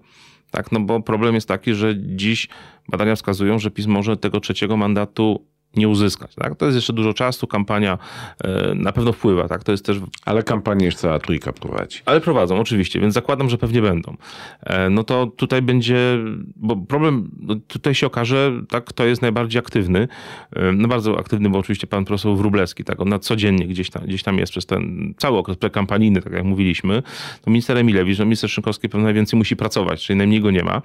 [0.50, 2.48] Tak, no bo problem jest taki, że dziś
[2.90, 6.34] badania wskazują, że PiS może tego trzeciego mandatu nie uzyskać.
[6.34, 6.56] Tak?
[6.56, 7.98] To jest jeszcze dużo czasu, kampania
[8.44, 9.48] e, na pewno wpływa.
[9.48, 9.64] Tak?
[9.64, 11.98] To jest też Ale kampanię już cała trójka prowadzi.
[12.06, 14.16] ale prowadzą, oczywiście, więc zakładam, że pewnie będą.
[14.62, 16.18] E, No to tutaj będzie,
[16.56, 20.08] bo problem, no tutaj się okaże, tak, kto jest najbardziej aktywny.
[20.56, 24.02] E, No bardzo aktywny, bo oczywiście pan profesor Wróblewski, tak, on na codziennie gdzieś tam,
[24.06, 27.02] gdzieś tam jest przez ten cały okres prekampanijny, tak jak mówiliśmy.
[27.42, 30.80] To minister Emilewicz, no minister Szynkowski pewnie najwięcej musi pracować, czyli najmniej go nie ma.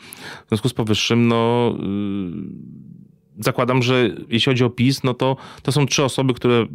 [0.45, 2.94] W związku z powyższym, no y,
[3.39, 6.65] zakładam, że jeśli chodzi o PiS, no to to są trzy osoby, które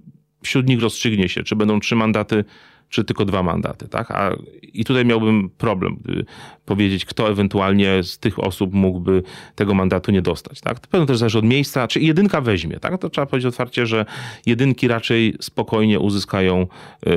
[0.42, 2.44] wśród nich rozstrzygnie się, czy będą trzy mandaty,
[2.88, 4.10] czy tylko dwa mandaty, tak?
[4.10, 6.24] A, I tutaj miałbym problem, gdyby
[6.64, 9.22] powiedzieć, kto ewentualnie z tych osób mógłby
[9.54, 10.80] tego mandatu nie dostać, tak?
[10.80, 13.00] To pewno też zależy od miejsca, czy jedynka weźmie, tak?
[13.00, 14.06] To trzeba powiedzieć otwarcie, że
[14.46, 16.66] jedynki raczej spokojnie uzyskają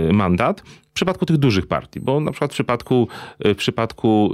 [0.10, 0.64] y, mandat.
[0.94, 3.08] W przypadku tych dużych partii, bo na przykład w przypadku,
[3.40, 4.34] w przypadku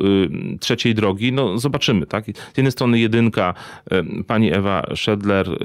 [0.55, 2.25] y, trzeciej drogi, no zobaczymy, tak?
[2.25, 3.53] Z jednej strony jedynka,
[4.19, 5.57] y, pani Ewa Szedler, y,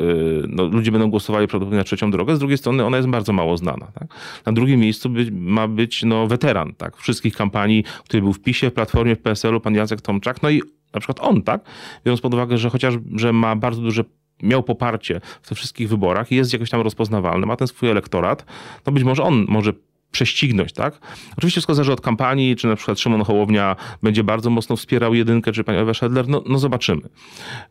[0.48, 3.56] no, ludzie będą głosowali prawdopodobnie na trzecią drogę, z drugiej strony ona jest bardzo mało
[3.56, 4.08] znana, tak?
[4.46, 6.96] Na drugim miejscu być, ma być no, weteran, tak?
[6.96, 10.62] Wszystkich kampanii, który był w PiSie, w Platformie, w PSL-u, pan Jacek Tomczak, no i
[10.94, 11.60] na przykład on, tak?
[12.04, 14.04] Biorąc pod uwagę, że chociaż, że ma bardzo duże
[14.42, 18.44] miał poparcie w tych wszystkich wyborach i jest jakoś tam rozpoznawalny, ma ten swój elektorat,
[18.86, 19.72] no być może on może
[20.14, 20.98] prześcignąć, tak?
[21.36, 25.52] Oczywiście wszystko zależy od kampanii, czy na przykład Szymon Hołownia będzie bardzo mocno wspierał jedynkę,
[25.52, 27.02] czy pani Ewa Szedler, no, no zobaczymy.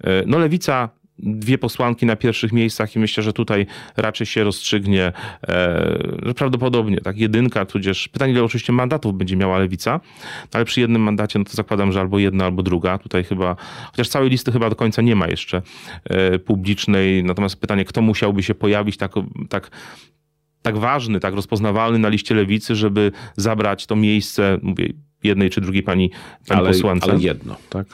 [0.03, 3.65] E, No Lewica, dwie posłanki na pierwszych miejscach i myślę, że tutaj
[3.97, 5.11] raczej się rozstrzygnie,
[5.47, 9.99] e, że prawdopodobnie tak, jedynka, tudzież pytanie, ile oczywiście mandatów będzie miała Lewica,
[10.53, 12.97] ale przy jednym mandacie, no to zakładam, że albo jedna, albo druga.
[12.97, 13.55] Tutaj chyba,
[13.91, 15.61] chociaż całej listy chyba do końca nie ma jeszcze
[16.03, 19.11] e, publicznej, natomiast pytanie, kto musiałby się pojawić tak,
[19.49, 19.71] tak
[20.63, 24.89] tak ważny, tak rozpoznawalny na liście lewicy, żeby zabrać to miejsce, mówię,
[25.23, 26.11] jednej czy drugiej pani,
[26.47, 27.11] pani Ale, posłance.
[27.11, 27.87] ale jedno, tak?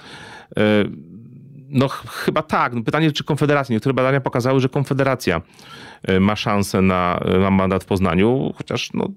[0.58, 0.62] E,
[1.72, 2.74] No ch- chyba tak.
[2.74, 3.74] No, Pytanie, czy Konfederacja.
[3.74, 5.42] Niektóre badania pokazały, że Konfederacja
[6.04, 9.08] e, ma szansę na, na mandat w Poznaniu, chociaż no,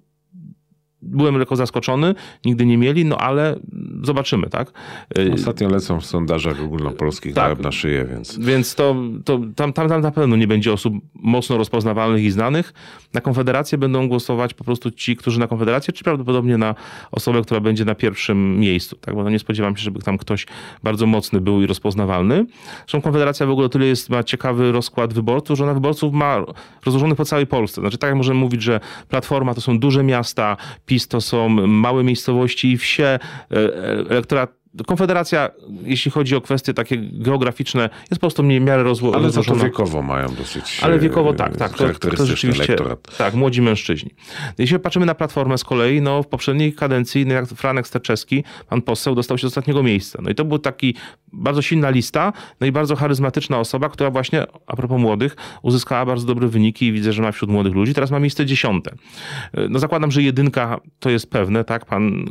[1.02, 3.58] byłem lekko zaskoczony, nigdy nie mieli, no ale
[4.02, 4.72] zobaczymy, tak?
[5.18, 7.60] E, Ostatnio lecą w sondażach ogólnopolskich Tak.
[7.60, 11.56] na szyję, więc Więc to, to tam, tam, tam na pewno nie będzie osób mocno
[11.58, 12.72] rozpoznawalnych i znanych.
[13.14, 16.74] Na Konfederację będą głosować po prostu ci, którzy na Konfederację, czy prawdopodobnie na
[17.12, 18.96] osobę, która będzie na pierwszym miejscu.
[18.96, 19.14] Tak?
[19.14, 20.46] Bo no nie spodziewam się, żeby tam ktoś
[20.82, 22.46] bardzo mocny był i rozpoznawalny.
[22.78, 26.44] Zresztą Konfederacja w ogóle tyle jest, ma ciekawy rozkład wyborców, że ona wyborców ma
[26.86, 27.80] rozłożonych po całej Polsce.
[27.80, 30.56] Znaczy tak jak możemy mówić, że Platforma to są duże miasta,
[30.92, 33.18] PiS to są małe miejscowości i wsie, e,
[33.50, 33.60] e,
[34.10, 35.50] elektorat Konfederacja,
[35.84, 39.34] jeśli chodzi o kwestie takie geograficzne, jest po prostu mniej w miarę rozło- ale za
[39.34, 39.64] to rozłożona.
[39.64, 41.72] wiekowo mają dosyć Ale e, wiekowo tak, tak.
[41.72, 43.16] To, to rzeczywiście, elektorat.
[43.18, 44.10] tak, młodzi mężczyźni.
[44.58, 49.14] Jeśli patrzymy na Platformę z kolei, no w poprzedniej kadencji jak Franek Sterczewski, pan poseł,
[49.14, 50.18] dostał się do ostatniego miejsca.
[50.22, 50.94] No i to był taki
[51.32, 56.26] bardzo silna lista, no i bardzo charyzmatyczna osoba, która właśnie, a propos młodych, uzyskała bardzo
[56.26, 57.94] dobre wyniki i widzę, że ma wśród młodych ludzi.
[57.94, 58.94] Teraz ma miejsce dziesiąte.
[59.68, 61.84] No zakładam, że jedynka to jest pewne, tak?
[61.86, 62.24] Pan,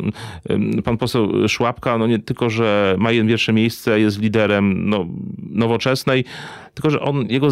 [0.84, 5.06] pan poseł Szłapka, no nie tylko, że ma pierwsze miejsce, jest liderem no,
[5.50, 6.26] nowoczesnej,
[6.74, 7.48] tylko, że on, jego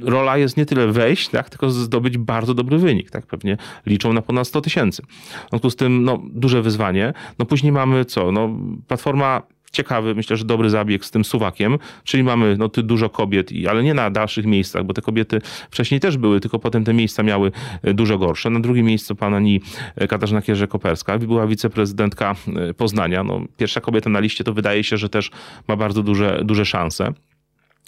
[0.00, 3.10] rola jest nie tyle wejść, tak, tylko zdobyć bardzo dobry wynik.
[3.10, 3.26] Tak?
[3.26, 3.56] Pewnie
[3.86, 5.02] liczą na ponad 100 tysięcy.
[5.46, 7.12] W związku z tym no, duże wyzwanie.
[7.38, 8.32] No później mamy co?
[8.32, 8.50] No,
[8.88, 9.42] platforma
[9.74, 13.94] ciekawy, myślę, że dobry zabieg z tym suwakiem, czyli mamy no, dużo kobiet, ale nie
[13.94, 17.94] na dalszych miejscach, bo te kobiety wcześniej też były, tylko potem te miejsca miały e,
[17.94, 18.50] dużo gorsze.
[18.50, 19.60] Na drugim miejscu pani
[19.96, 23.24] e, Katarzyna Kierze-Koperska, była wiceprezydentka e, Poznania.
[23.24, 25.30] No, pierwsza kobieta na liście to wydaje się, że też
[25.68, 27.12] ma bardzo duże, duże szanse.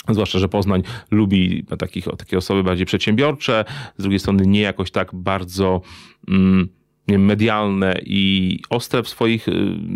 [0.08, 3.64] Zwłaszcza, że Poznań lubi takich, takie osoby bardziej przedsiębiorcze,
[3.98, 5.80] z drugiej strony nie jakoś tak bardzo
[6.28, 6.68] mm,
[7.08, 9.52] medialne i ostre w swoich y,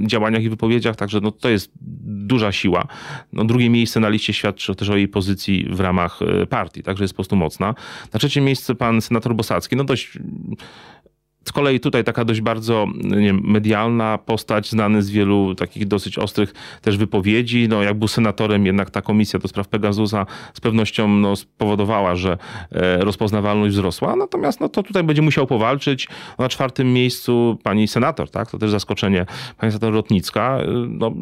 [0.07, 2.87] działaniach i wypowiedziach, także no, to jest duża siła.
[3.33, 7.05] No, drugie miejsce na liście świadczy też o jej pozycji w ramach y, partii, także
[7.05, 7.75] jest po prostu mocna.
[8.13, 10.19] Na trzecie miejsce pan senator Bosacki, no dość
[11.45, 16.53] z kolei tutaj taka dość bardzo nie medialna postać, znany z wielu takich dosyć ostrych
[16.83, 17.69] też wypowiedzi.
[17.69, 22.39] No, jak był senatorem, jednak ta komisja do spraw Pegasusa z pewnością no, spowodowała, że
[22.73, 24.17] e, rozpoznawalność wzrosła.
[24.17, 26.09] Natomiast no, to tutaj będzie musiał powalczyć.
[26.39, 28.51] Na czwartym miejscu pani senator, tak?
[28.51, 29.27] To też zaskoczenie.
[29.57, 30.59] Pani senator Rotnicka.
[30.59, 31.13] E, no,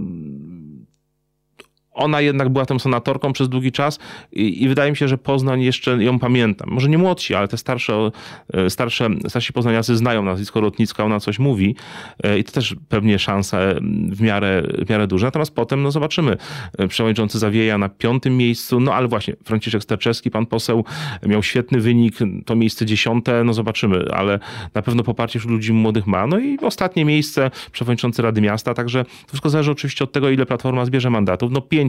[1.98, 3.98] ona jednak była tą senatorką przez długi czas
[4.32, 6.64] i, i, wydaje mi się, że Poznań jeszcze ją pamięta.
[6.68, 8.10] Może nie młodsi, ale te starsze,
[8.52, 11.74] e, starsze starsi poznaniacy znają nazwisko Rotnicka, ona coś mówi
[12.22, 13.74] e, i to też pewnie szanse
[14.10, 15.26] w miarę, w miarę duże.
[15.26, 16.36] Natomiast potem no zobaczymy.
[16.78, 20.84] E, przewodniczący Zawieja na piątym miejscu, no ale właśnie Franciszek Sterczewski, pan poseł,
[21.26, 22.14] miał świetny wynik,
[22.46, 24.38] to miejsce dziesiąte, no zobaczymy, ale
[24.74, 26.26] na pewno poparcie wśród ludzi młodych ma.
[26.26, 30.46] No i ostatnie miejsce przewodniczący Rady Miasta, także to wszystko zależy oczywiście od tego, ile
[30.46, 31.52] Platforma zbierze mandatów.
[31.52, 31.87] No pięć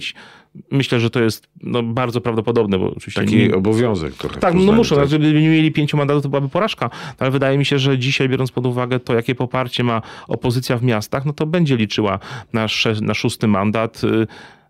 [0.71, 3.21] myślę, że to jest no, bardzo prawdopodobne, bo oczywiście...
[3.21, 3.55] Taki nie...
[3.55, 4.39] obowiązek trochę.
[4.39, 4.95] Tak, no muszą.
[4.95, 5.07] Tak?
[5.07, 6.89] Gdyby nie mieli pięciu mandatów, to byłaby porażka,
[7.19, 10.83] ale wydaje mi się, że dzisiaj, biorąc pod uwagę to, jakie poparcie ma opozycja w
[10.83, 12.19] miastach, no to będzie liczyła
[12.53, 12.67] na,
[13.01, 14.01] na szósty mandat.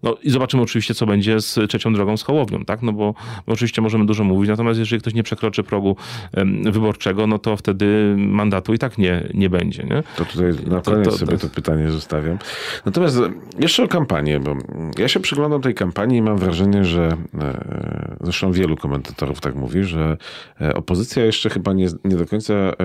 [0.03, 2.81] No i zobaczymy oczywiście, co będzie z trzecią drogą z Hołownią, tak?
[2.81, 3.13] No bo,
[3.47, 5.95] oczywiście możemy dużo mówić, natomiast jeżeli ktoś nie przekroczy progu
[6.71, 10.03] wyborczego, no to wtedy mandatu i tak nie, nie będzie, nie?
[10.17, 12.37] To tutaj na koniec to, to, sobie to pytanie zostawiam.
[12.85, 13.19] Natomiast
[13.59, 14.55] jeszcze o kampanię, bo
[14.97, 19.83] ja się przyglądam tej kampanii i mam wrażenie, że e, zresztą wielu komentatorów tak mówi,
[19.83, 20.17] że
[20.61, 22.75] e, opozycja jeszcze chyba nie, nie do końca e,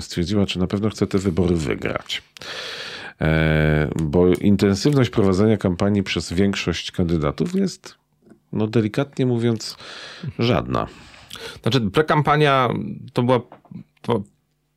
[0.00, 2.22] stwierdziła, czy na pewno chce te wybory wygrać.
[3.24, 7.94] E, bo intensywność prowadzenia kampanii przez większość kandydatów jest,
[8.52, 9.76] no delikatnie mówiąc,
[10.38, 10.86] żadna.
[11.62, 12.68] Znaczy, prekampania
[13.12, 13.40] to była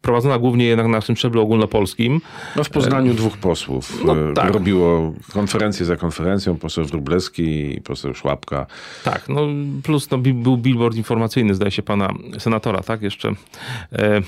[0.02, 2.22] prowadzona głównie jednak na tym szczeblu ogólnopolskim.
[2.56, 4.54] No w Poznaniu dwóch posłów no, e, tak.
[4.54, 8.66] robiło konferencję za konferencją, poseł Wróblewski i poseł Szłapka.
[9.04, 9.42] Tak, no
[9.84, 14.24] plus no, był billboard informacyjny, zdaje się, pana senatora, tak, jeszcze e, e,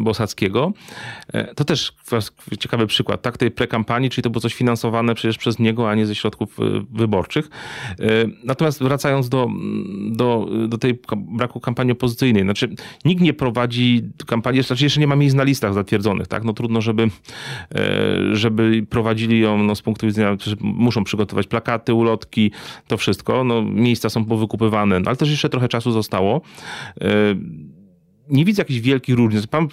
[0.00, 0.72] Bosackiego.
[1.32, 1.92] E, to też
[2.58, 6.06] ciekawy przykład, tak, tej prekampanii, czyli to było coś finansowane przecież przez niego, a nie
[6.06, 7.50] ze środków e, wyborczych.
[7.90, 8.04] E,
[8.44, 9.48] natomiast wracając do,
[10.10, 12.74] do, do tej braku kampanii opozycyjnej, znaczy
[13.04, 16.44] nikt nie prowadzi kampanii, znaczy jeszcze nie ma miejsc na listach zatwierdzonych, tak?
[16.44, 22.50] No trudno, żeby, e, żeby prowadzili ją no, z punktu widzenia, muszą przygotować plakaty, ulotki,
[22.86, 23.44] to wszystko.
[23.44, 26.40] No, miejsca są powykupywane, no, ale też jeszcze trochę czasu zostało.
[28.30, 29.46] Nie widzę jakichś wielkich różnic.
[29.46, 29.68] Pan,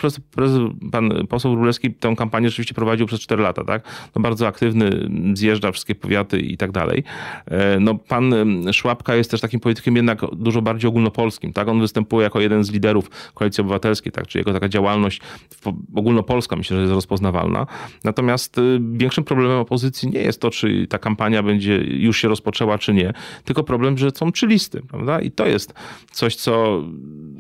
[0.92, 3.84] pan poseł Rulewski tę kampanię rzeczywiście prowadził przez 4 lata, tak?
[4.16, 7.04] No bardzo aktywny, zjeżdża wszystkie powiaty i tak dalej.
[7.46, 8.34] E, no pan
[8.74, 11.68] Szłapka jest też takim politykiem jednak dużo bardziej ogólnopolskim, tak?
[11.68, 14.28] On występuje jako jeden z liderów Koalicji Obywatelskiej, tak?
[14.28, 15.22] Czyli jego taka działalność
[15.96, 17.68] ogólnopolska myślę, że jest rozpoznawalna.
[18.04, 22.78] Natomiast y, większym problemem opozycji nie jest to, czy ta kampania będzie już się rozpoczęła,
[22.78, 25.22] czy nie, tylko problem, że są trzy listy, prawda?
[25.22, 25.74] I to jest
[26.12, 26.84] coś, co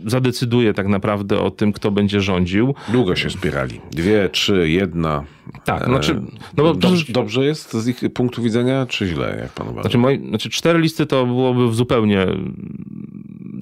[0.06, 2.76] zadecyduje tak naprawdę naprawdę o tym, kto będzie rządził.
[2.90, 3.82] Długo się spierali.
[3.92, 5.24] Dwie, trzy, jedna.
[5.64, 6.22] Tak, znaczy...
[6.58, 9.82] No bo dobrze, dobrze jest z ich punktu widzenia, czy źle, jak pan uważa?
[9.82, 12.28] Znaczy, moi, znaczy cztery listy to byłoby zupełnie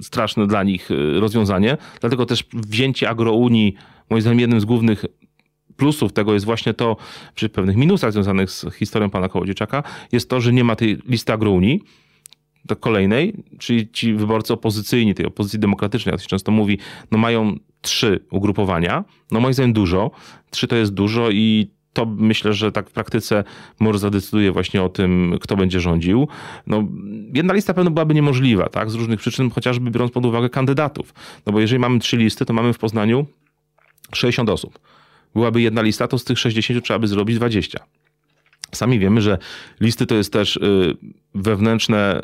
[0.02, 3.74] straszne dla nich e, rozwiązanie, dlatego też wzięcie agrounii,
[4.10, 5.04] moim zdaniem jednym z głównych
[5.76, 6.96] plusów tego jest właśnie to,
[7.34, 9.82] przy pewnych minusach związanych z historią pana Kołodziejczaka,
[10.12, 11.80] jest to, że nie ma tej listy agrounii,
[12.64, 16.78] do kolejnej, czyli ci wyborcy opozycyjni, tej opozycji demokratycznej, jak się często mówi,
[17.10, 19.04] no mają trzy ugrupowania.
[19.30, 20.10] No moim zdaniem dużo.
[20.50, 23.44] Trzy to jest dużo i to myślę, że tak w praktyce
[23.80, 26.28] może zadecyduje właśnie o tym, kto będzie rządził.
[26.66, 26.84] No,
[27.34, 28.90] jedna lista pewno byłaby niemożliwa, tak?
[28.90, 31.14] Z różnych przyczyn, chociażby biorąc pod uwagę kandydatów.
[31.46, 33.26] No bo jeżeli mamy trzy listy, to mamy w Poznaniu
[34.12, 34.78] 60 osób.
[35.34, 37.84] Byłaby jedna lista, to z tych 60 trzeba by zrobić 20.
[38.72, 39.38] Sami wiemy, że
[39.80, 40.96] listy to jest też y,
[41.34, 42.22] wewnętrzne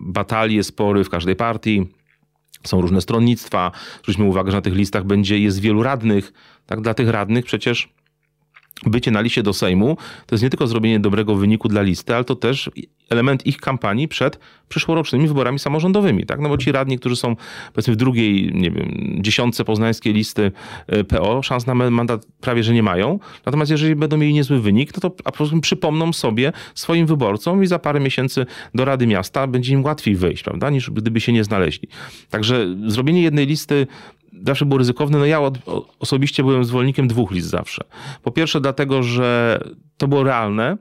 [0.00, 1.86] batalie, spory w każdej partii.
[2.64, 3.72] Są różne stronnictwa.
[4.02, 6.32] Zwróćmy uwagę, że na tych listach będzie, jest wielu radnych.
[6.66, 7.88] Tak, dla tych radnych przecież
[8.86, 9.96] bycie na liście do Sejmu
[10.26, 12.70] to jest nie tylko zrobienie dobrego wyniku dla listy, ale to też
[13.10, 16.40] element ich kampanii przed przyszłorocznymi wyborami samorządowymi, tak?
[16.40, 17.36] No bo ci radni, którzy są
[17.72, 20.52] powiedzmy w drugiej, nie wiem, dziesiątce poznańskiej listy
[20.86, 23.18] e, PO, szans na mandat prawie, że nie mają.
[23.46, 27.62] Natomiast jeżeli będą mieli niezły wynik, to, to a po prostu przypomną sobie swoim wyborcom
[27.62, 31.32] i za parę miesięcy do Rady Miasta będzie im łatwiej wyjść, prawda, niż gdyby się
[31.32, 31.88] nie znaleźli.
[32.30, 33.86] Także zrobienie jednej listy
[34.46, 35.18] zawsze było ryzykowne.
[35.18, 35.58] No ja od,
[36.00, 37.84] osobiście byłem zwolennikiem dwóch list zawsze.
[38.22, 39.60] Po pierwsze dlatego, że
[39.96, 40.76] to było realne.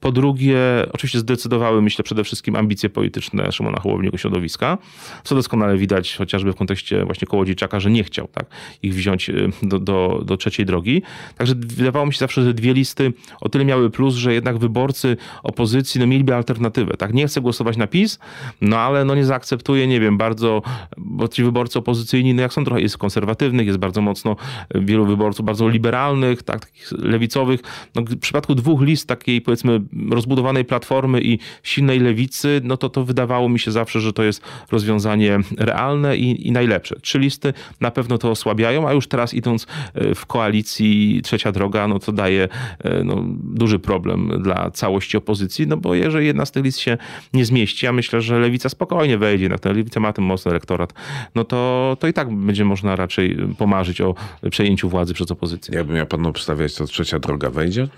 [0.00, 0.58] Po drugie,
[0.92, 4.78] oczywiście zdecydowały, myślę, przede wszystkim ambicje polityczne Szymona Hołowniego środowiska,
[5.24, 8.46] co doskonale widać chociażby w kontekście właśnie Kołodziejczaka, że nie chciał tak,
[8.82, 11.02] ich wziąć y, do, do, do trzeciej drogi.
[11.36, 15.16] Także wydawało mi się zawsze, że dwie listy o tyle miały plus, że jednak wyborcy
[15.42, 16.96] opozycji no, mieliby alternatywę.
[16.96, 17.14] Tak?
[17.14, 18.18] Nie chcę głosować na PiS,
[18.60, 20.62] no ale no, nie zaakceptuję, nie wiem, bardzo,
[20.96, 24.36] bo ci wyborcy opozycyjni, no jak są trochę, jest konserwatywnych, jest bardzo mocno
[24.74, 27.60] wielu wyborców bardzo liberalnych, tak, takich lewicowych.
[27.94, 29.80] No, w przypadku dwóch list takiej powiedzmy
[30.10, 34.42] rozbudowanej platformy i silnej lewicy, no to to wydawało mi się zawsze, że to jest
[34.70, 37.00] rozwiązanie realne i, i najlepsze.
[37.00, 41.88] Trzy listy na pewno to osłabiają, a już teraz idąc e, w koalicji trzecia droga,
[41.88, 42.48] no to daje
[42.78, 46.98] e, no, duży problem dla całości opozycji, no bo jeżeli jedna z tych list się
[47.34, 50.92] nie zmieści, a myślę, że lewica spokojnie wejdzie, na ten lewica ma ten mocny elektorat,
[51.34, 54.14] no to, to i tak będzie można raczej pomarzyć o
[54.50, 55.84] przejęciu władzy przez opozycję.
[55.94, 57.88] Ja panu obstawiać, to trzecia droga wejdzie?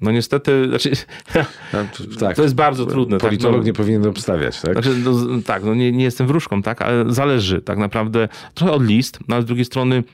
[0.00, 0.90] No niestety, znaczy,
[1.72, 3.18] no, to, tak, to jest bardzo trudne.
[3.18, 4.72] Tak, Politolog tak, no, nie powinien obstawiać, tak?
[4.72, 5.12] Znaczy, no,
[5.46, 9.34] tak, no nie, nie jestem wróżką, tak, ale zależy tak naprawdę trochę od list, no
[9.34, 10.04] ale z drugiej strony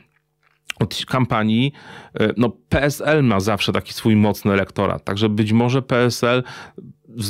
[0.78, 1.72] od kampanii,
[2.20, 6.42] e, no PSL ma zawsze taki swój mocny elektorat, także być może PSL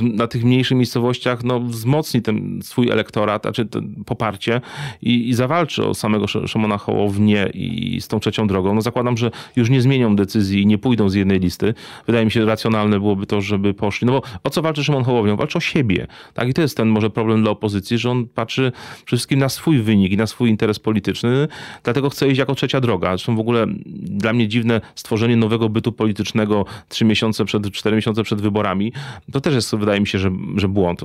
[0.02, 3.68] na tych mniejszych miejscowościach no, wzmocni ten swój elektorat, znaczy
[4.06, 4.60] poparcie
[5.02, 8.74] i, i zawalczy o samego Szymona Hołownię i z tą trzecią drogą.
[8.74, 11.74] No zakładam, że już nie zmienią decyzji nie pójdą z jednej listy.
[12.06, 14.06] Wydaje mi się, racjonalne byłoby to, żeby poszli.
[14.06, 15.36] No bo o co walczy Szymon Hołownia?
[15.36, 16.06] Walczy o siebie.
[16.34, 16.48] Tak?
[16.48, 19.78] I to jest ten może problem dla opozycji, że on patrzy przede wszystkim na swój
[19.78, 21.48] wynik i na swój interes polityczny,
[21.82, 23.08] dlatego chce iść jako trzecia droga.
[23.08, 28.22] Zresztą w ogóle dla mnie dziwne stworzenie nowego bytu politycznego trzy miesiące przed, cztery miesiące
[28.22, 28.92] przed wyborami.
[29.32, 31.00] To też jest wydaje mi się, że, że błąd.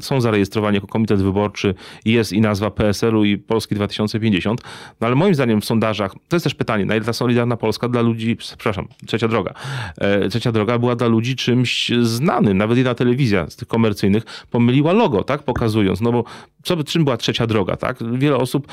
[0.00, 4.62] Są zarejestrowani jako komitet wyborczy, jest i nazwa PSL-u i Polski 2050,
[5.00, 7.88] no ale moim zdaniem w sondażach, to jest też pytanie, na ile ta Solidarna Polska
[7.88, 9.54] dla ludzi, przepraszam, trzecia droga,
[9.98, 14.92] e, trzecia droga była dla ludzi czymś znanym, nawet jedna telewizja z tych komercyjnych pomyliła
[14.92, 16.24] logo, tak, pokazując, no bo
[16.64, 18.18] co, czym była trzecia droga, tak?
[18.18, 18.66] Wiele osób,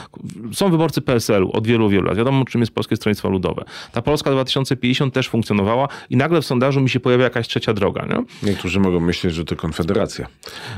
[0.54, 2.18] są wyborcy PSL-u od wielu, wielu lat.
[2.18, 3.64] Wiadomo, czym jest Polskie Stronnictwo Ludowe.
[3.91, 8.06] Ta Polska 2050 też funkcjonowała i nagle w sondażu mi się pojawia jakaś trzecia droga,
[8.06, 8.49] nie?
[8.49, 10.28] Niektórzy mogą myśleć, że to Konfederacja.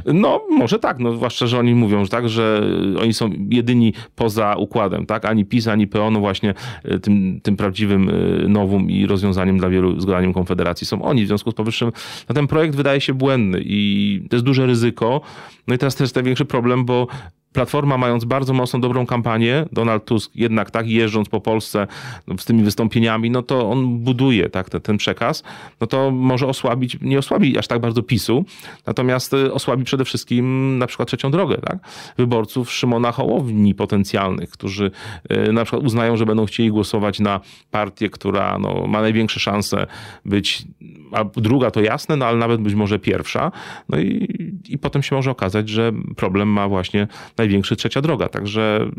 [0.05, 2.63] No, może tak, no, zwłaszcza, że oni mówią, że tak, że
[3.01, 5.25] oni są jedyni poza układem, tak?
[5.25, 6.53] Ani PiS, ani PO, no właśnie
[6.83, 8.13] e, tym, tym prawdziwym e,
[8.47, 11.23] nowum i rozwiązaniem dla wielu zgodaniem Konfederacji są oni.
[11.23, 11.91] W związku z powyższym
[12.29, 15.21] no, ten projekt wydaje się błędny i to jest duże ryzyko.
[15.67, 17.07] No i teraz to jest największy problem, bo
[17.53, 21.87] Platforma mając bardzo mocną, dobrą kampanię, Donald Tusk jednak tak jeżdżąc po Polsce
[22.27, 25.43] no, z tymi wystąpieniami, no to on buduje tak ten, ten, przekaz,
[25.81, 28.45] no to może osłabić, nie osłabi aż tak bardzo PiSu,
[28.87, 31.77] natomiast y, osłabi przede wszystkim na przykład trzecią drogę, tak?
[32.17, 34.91] Wyborców Szymona Hołowni potencjalnych, którzy
[35.31, 37.39] y, na przykład uznają, że będą chcieli głosować na
[37.71, 39.87] partię, która no, ma największe szanse
[40.25, 40.63] być,
[41.11, 43.51] a druga to jasne, no ale nawet być może pierwsza,
[43.89, 44.27] no i,
[44.69, 47.07] i potem się może okazać, że problem ma właśnie
[47.43, 48.29] największy trzecia droga.
[48.29, 48.89] Także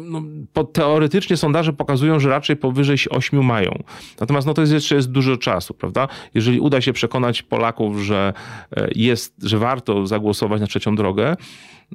[0.00, 0.22] no,
[0.56, 3.82] no teoretycznie sondaże pokazują, że raczej powyżej 8 mają.
[4.20, 6.08] Natomiast no, to jest jeszcze jest dużo czasu, prawda?
[6.34, 8.32] Jeżeli uda się przekonać Polaków, że
[8.76, 11.36] e, jest, że warto zagłosować na trzecią drogę,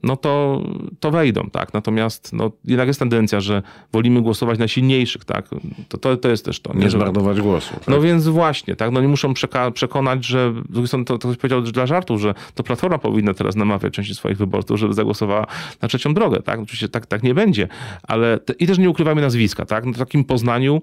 [0.04, 0.64] no to,
[1.00, 1.74] to wejdą, tak.
[1.74, 3.64] Natomiast no, jednak jest tendencja, że
[3.94, 5.50] wolimy głosować na silniejszych, tak.
[5.90, 6.74] To, to, to jest też to.
[6.74, 7.74] Nie, nie zmarnować głosu.
[7.74, 7.88] Tak?
[7.88, 8.92] No więc właśnie, tak.
[8.92, 9.34] No nie muszą
[9.74, 10.54] przekonać, że
[10.92, 14.38] to, to ktoś powiedział że dla żartu, że to Platforma powinna teraz namawiać części swoich
[14.38, 15.48] wyborców, żeby zagłosowała
[15.82, 16.60] na trzecią drogę, tak.
[16.60, 17.68] Oczywiście tak, tak nie będzie,
[18.04, 19.86] ale te, i też nie ukrywamy nazwiska, tak.
[19.86, 20.82] No, w takim Poznaniu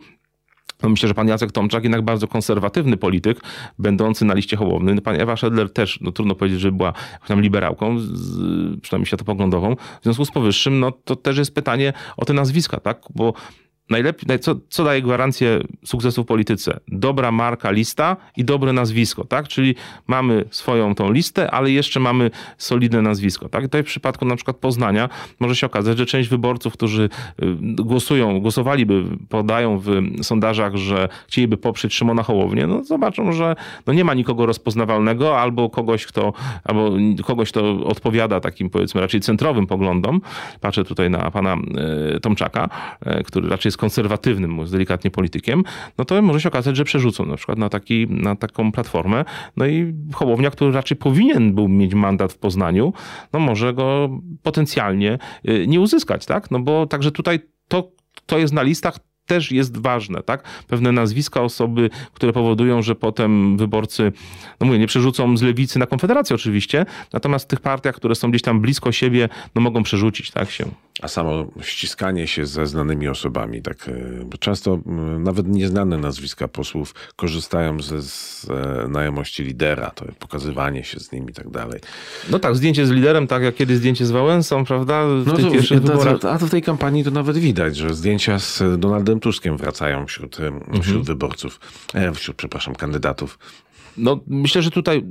[0.82, 3.40] no myślę, że pan Jacek Tomczak jednak bardzo konserwatywny polityk,
[3.78, 4.94] będący na liście Hołowny.
[4.94, 6.92] No pan Ewa Szedler też, no trudno powiedzieć, że była
[7.26, 9.76] tam liberałką, z, przynajmniej światopoglądową.
[10.00, 13.02] W związku z powyższym, no to też jest pytanie o te nazwiska, tak?
[13.14, 13.32] Bo
[13.90, 16.80] najlepiej, co, co daje gwarancję sukcesu w polityce?
[16.88, 19.48] Dobra marka, lista i dobre nazwisko, tak?
[19.48, 19.74] Czyli
[20.06, 23.64] mamy swoją tą listę, ale jeszcze mamy solidne nazwisko, tak?
[23.64, 25.08] I tutaj w przypadku na przykład Poznania
[25.40, 27.02] może się okazać, że część wyborców, którzy
[27.42, 29.90] y, głosują, głosowaliby, podają w
[30.22, 35.70] sondażach, że chcieliby poprzeć Szymona Hołownię, no zobaczą, że no nie ma nikogo rozpoznawalnego albo
[35.70, 36.32] kogoś, kto,
[36.64, 36.92] albo
[37.24, 40.20] kogoś, kto odpowiada takim powiedzmy raczej centrowym poglądom.
[40.60, 41.56] Patrzę tutaj na pana
[42.16, 42.68] y, Tomczaka,
[43.20, 45.64] y, który raczej jest jest konserwatywnym, mówiąc delikatnie, politykiem,
[45.98, 49.24] no to może się okazać, że przerzucą na przykład na, taki, na taką platformę.
[49.56, 52.92] No i Hołownia, który raczej powinien był mieć mandat w Poznaniu,
[53.32, 54.08] no może go
[54.42, 55.18] potencjalnie
[55.48, 56.50] y, nie uzyskać, tak?
[56.50, 57.90] No bo także tutaj to,
[58.26, 60.64] to jest na listach też jest ważne, tak?
[60.66, 64.12] Pewne nazwiska osoby, które powodują, że potem wyborcy,
[64.60, 68.30] no mówię, nie przerzucą z lewicy na konfederację oczywiście, natomiast w tych partiach, które są
[68.30, 70.64] gdzieś tam blisko siebie, no mogą przerzucić, tak się.
[71.02, 73.88] A samo ściskanie się ze znanymi osobami, tak,
[74.32, 74.78] e, często
[75.18, 81.50] nawet nieznane nazwiska posłów korzystają ze znajomości lidera, to pokazywanie się z nimi i tak
[81.50, 81.80] dalej.
[82.30, 85.06] No tak, zdjęcie z liderem, tak jak kiedyś zdjęcie z Wałęsą, prawda?
[85.06, 86.24] W no to, pierwszych wyborach.
[86.24, 90.36] A to w tej kampanii to nawet widać, że zdjęcia z Donaldem Tuskiem wracają wśród,
[90.68, 91.02] wśród mhm.
[91.02, 91.60] wyborców,
[91.94, 93.38] e, wśród, przepraszam, kandydatów.
[93.98, 95.02] No, myślę, że tutaj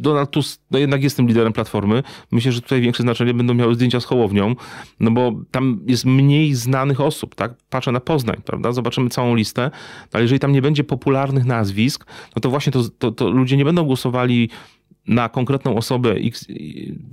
[0.00, 2.02] Donald Tusk no jednak jest tym liderem Platformy.
[2.32, 4.54] Myślę, że tutaj większe znaczenie będą miały zdjęcia z Hołownią,
[5.00, 7.54] no bo tam jest mniej znanych osób, tak?
[7.70, 8.72] Patrzę na Poznań, prawda?
[8.72, 9.70] Zobaczymy całą listę,
[10.12, 13.64] ale jeżeli tam nie będzie popularnych nazwisk, no to właśnie to, to, to ludzie nie
[13.64, 14.50] będą głosowali
[15.06, 16.46] na konkretną osobę X,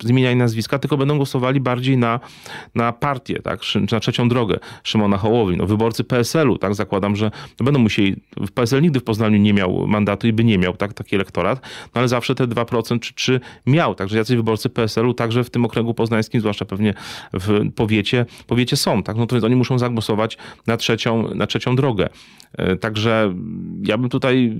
[0.03, 2.19] z imienia i nazwiska, tylko będą głosowali bardziej na,
[2.75, 3.59] na partię, tak,
[3.91, 5.57] na trzecią drogę Szymona Hołowi.
[5.57, 8.15] No, wyborcy PSL-u, tak, zakładam, że będą musieli,
[8.53, 11.99] PSL nigdy w Poznaniu nie miał mandatu i by nie miał tak, taki elektorat, no
[11.99, 15.93] ale zawsze te 2% czy 3 miał, także jacyś wyborcy PSL-u także w tym okręgu
[15.93, 16.93] poznańskim, zwłaszcza pewnie
[17.33, 21.75] w powiecie, powiecie są, tak, no to więc oni muszą zagłosować na trzecią, na trzecią
[21.75, 22.09] drogę.
[22.53, 23.33] E, także
[23.83, 24.53] ja bym tutaj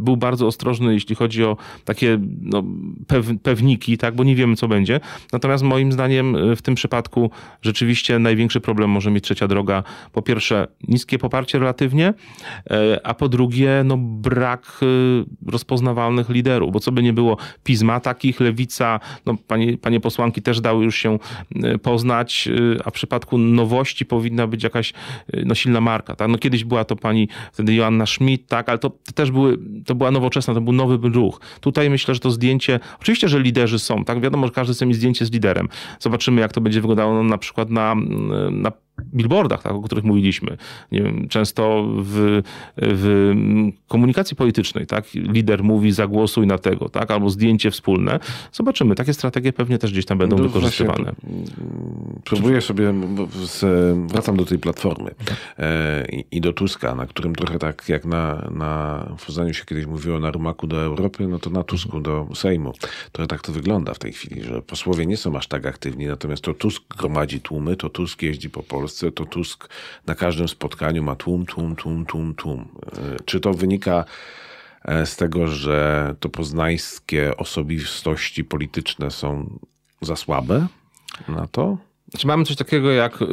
[0.00, 2.62] był bardzo ostrożny, jeśli chodzi o takie no,
[3.06, 5.00] pew, pewniki, tak, bo nie wiemy, co będzie.
[5.32, 7.30] Natomiast moim zdaniem e, w tym przypadku
[7.62, 9.82] rzeczywiście największy problem może mieć trzecia droga.
[10.12, 12.14] Po pierwsze, niskie poparcie relatywnie,
[12.70, 14.80] e, a po drugie, no, brak
[15.46, 20.60] rozpoznawalnych liderów, bo co by nie było, Pizma takich, Lewica, no, panie, panie posłanki też
[20.60, 21.18] dały już się
[21.82, 22.48] poznać,
[22.84, 24.92] a w przypadku nowości powinna być jakaś
[25.44, 26.16] no, silna marka.
[26.16, 26.28] Tak?
[26.28, 29.58] No, kiedyś była to pani wtedy Joanna Schmidt, tak, ale to, to też były,
[29.90, 31.40] to była nowoczesna, to był nowy ruch.
[31.60, 34.96] Tutaj myślę, że to zdjęcie, oczywiście, że liderzy są, tak, wiadomo, że każdy chce mieć
[34.96, 35.68] zdjęcie z liderem.
[36.00, 37.94] Zobaczymy, jak to będzie wyglądało no, na przykład na,
[38.50, 38.72] na
[39.14, 40.56] billboardach, tak, o których mówiliśmy.
[40.92, 42.42] Wiem, często w,
[42.76, 43.32] w
[43.88, 48.20] komunikacji politycznej, tak, lider mówi zagłosuj na tego, tak, albo zdjęcie wspólne.
[48.52, 48.94] Zobaczymy.
[48.94, 51.12] Takie strategie pewnie też gdzieś tam będą no wykorzystywane.
[52.24, 52.94] próbuję sobie,
[53.46, 53.64] z,
[54.12, 55.10] wracam do tej platformy
[55.58, 59.86] e, i do Tuska, na którym trochę tak jak na, na w Poznaniu się kiedyś
[59.86, 62.72] mówiło na rumaku do Europy, no to na Tusku do Sejmu.
[63.12, 66.42] Trochę tak to wygląda w tej chwili, że posłowie nie są aż tak aktywni, natomiast
[66.42, 69.68] to Tusk gromadzi tłumy, to Tusk jeździ po Polsce, Polsce, to Tusk
[70.06, 72.68] na każdym spotkaniu ma tłum, tłum, tłum, tłum, tłum.
[72.92, 74.04] E, czy to wynika
[74.84, 79.58] e, z tego, że to poznańskie osobistości polityczne są
[80.00, 80.66] za słabe
[81.28, 81.76] na to?
[82.08, 83.26] Znaczy mamy coś takiego jak y,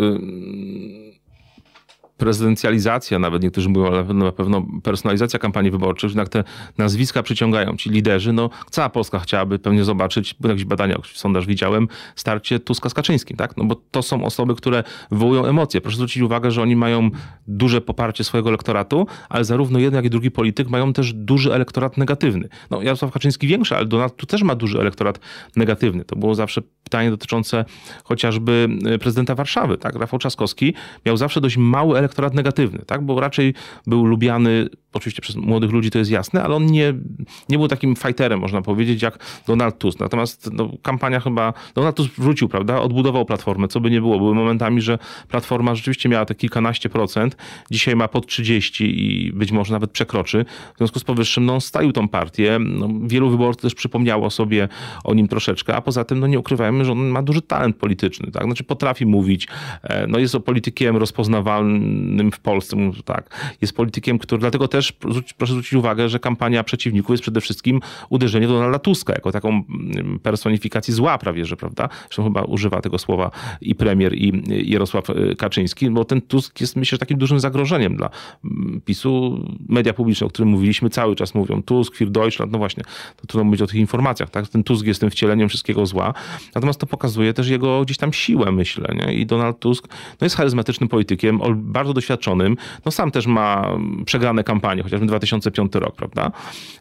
[2.18, 6.44] prezydencjalizacja, nawet niektórzy mówią, ale na pewno personalizacja kampanii wyborczych, jednak te
[6.78, 7.78] nazwiska przyciągają.
[7.78, 12.90] Ci liderzy, no cała Polska chciałaby pewnie zobaczyć, bo jakieś badania, sondaż widziałem, starcie Tuska
[12.90, 13.58] z Kaczyńskim, tak?
[13.58, 15.82] No bo to są osoby, które wywołują emocje.
[15.82, 17.10] Proszę zwrócić uwagę, że oni mają
[17.48, 21.98] duże poparcie swojego elektoratu, ale zarówno jeden, jak i drugi polityk mają też duży elektorat
[21.98, 22.50] negatywny.
[22.72, 25.20] No Jarosław Kaczyński większy, ale Donald tu też ma duży elektorat
[25.56, 26.06] negatywny.
[26.06, 27.66] To było zawsze pytanie dotyczące
[28.04, 29.96] chociażby e, prezydenta Warszawy, tak?
[29.96, 30.74] Rafał Trzaskowski
[31.06, 33.06] miał zawsze dość mały elektorat negatywny, tak?
[33.06, 33.54] Bo raczej
[33.88, 36.94] był lubiany oczywiście przez młodych ludzi to jest jasne, ale on nie,
[37.50, 40.00] nie był takim fighterem, można powiedzieć, jak Donald Tusk.
[40.00, 44.18] Natomiast no, kampania chyba, Donald Tusk wrócił, prawda, odbudował Platformę, co by nie było.
[44.18, 47.38] Były momentami, że Platforma rzeczywiście miała te kilkanaście procent,
[47.72, 50.46] dzisiaj ma pod 30 i być może nawet przekroczy.
[50.76, 52.60] W związku z powyższym, no, stalił tą partię.
[52.60, 54.68] No, wielu wyborców też przypomniało sobie
[55.04, 58.32] o nim troszeczkę, a poza tym, no, nie ukrywajmy, że on ma duży talent polityczny,
[58.32, 59.48] tak, znaczy potrafi mówić,
[59.84, 61.97] e, no, jest politykiem rozpoznawalnym
[62.32, 64.92] w Polsce, tak, jest politykiem, który, dlatego też
[65.38, 67.80] proszę zwrócić uwagę, że kampania przeciwników jest przede wszystkim
[68.10, 71.90] uderzenie Donalda Tuska, jako taką mm, personifikację zła prawie, że prawda?
[72.02, 73.32] Zresztą chyba używa tego słowa
[73.62, 78.10] i premier, i Jarosław e, Kaczyński, bo ten Tusk jest myślę takim dużym zagrożeniem dla
[78.46, 79.46] mm, PiSu.
[79.70, 82.84] Media publiczne, o którym mówiliśmy, cały czas mówią Tusk, Für Deutschland, no właśnie,
[83.16, 84.48] to trudno mówić o tych informacjach, tak?
[84.48, 86.14] Ten Tusk jest tym wcieleniem wszystkiego zła,
[86.56, 89.14] natomiast to pokazuje też jego gdzieś tam siłę, myślę, nie?
[89.14, 89.88] I Donald Tusk
[90.22, 93.72] no jest charyzmatycznym politykiem, bardzo doświadczonym, no sam też ma
[94.06, 96.32] przegrane kampanie, chociażby 2005 rok, prawda?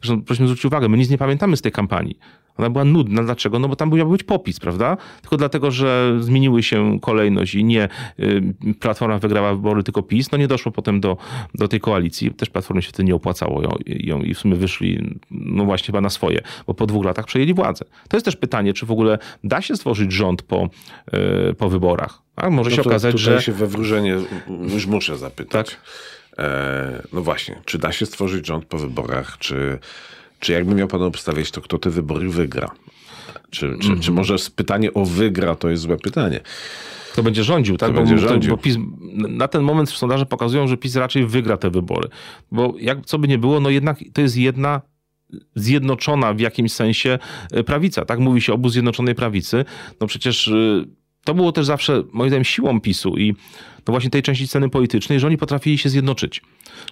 [0.02, 2.18] Zresztą prosimy zwrócić uwagę, my nic nie pamiętamy z tej kampanii.
[2.58, 3.22] Ona była nudna.
[3.22, 3.58] Dlaczego?
[3.58, 4.96] No bo tam miał być popis, prawda?
[5.20, 7.88] Tylko dlatego, że zmieniły się kolejność i nie
[8.20, 8.42] y,
[8.80, 11.16] Platforma wygrała wybory, tylko PiS, no nie doszło potem do,
[11.54, 12.30] do tej koalicji.
[12.30, 16.00] Też Platformie się wtedy nie opłacało ją, ją i w sumie wyszli no właśnie chyba
[16.00, 17.84] na swoje, bo po dwóch latach przejęli władzę.
[18.08, 20.68] To jest też pytanie, czy w ogóle da się stworzyć rząd po,
[21.50, 22.22] y, po wyborach.
[22.36, 23.42] A może No się okazać, że...
[23.42, 24.16] się we wróżenie
[24.72, 25.66] już muszę zapytać.
[25.70, 25.80] Tak.
[26.38, 29.78] E, no właśnie, czy da się stworzyć rząd po wyborach, czy,
[30.46, 32.70] czy jakby miał pan obstawiać, to kto te wybory wygra?
[33.50, 34.00] Czy, czy, Mhm.
[34.00, 36.40] czy może pytanie o wygra to jest złe pytanie?
[37.12, 37.92] Kto będzie rządził, tak?
[37.92, 38.50] Bo, będzie to- rządził.
[38.50, 38.76] bo PiS,
[39.28, 42.08] na ten moment sondaże pokazują, że PiS raczej wygra te wybory.
[42.52, 44.80] Bo jak co by nie było, no jednak to jest jedna
[45.54, 47.18] zjednoczona w jakimś sensie
[47.52, 48.18] e, prawica, tak?
[48.18, 49.64] Mówi się obóz Zjednoczonej Prawicy.
[50.00, 50.84] No przecież y,
[51.24, 53.34] to było też zawsze, moim zdaniem, siłą PiSu i
[53.86, 56.42] no właśnie tej części sceny politycznej, że oni potrafili się zjednoczyć.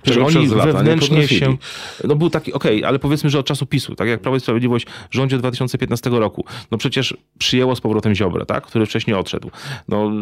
[0.05, 1.57] Że Czego oni wewnętrznie się...
[2.05, 4.87] No był taki, okej, ale powiedzmy, że od czasu PiSu, tak jak Prawo i Sprawiedliwość
[5.11, 8.67] rządzi od 2015 roku, no przecież przyjęło z powrotem Ziobrę, tak?
[8.67, 9.51] który wcześniej odszedł.
[9.89, 10.13] No,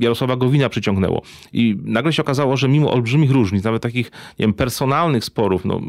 [0.00, 1.22] Jarosława Gowina przyciągnęło.
[1.52, 5.80] I nagle się okazało, że mimo olbrzymich różnic, nawet takich, nie wiem, personalnych sporów, no,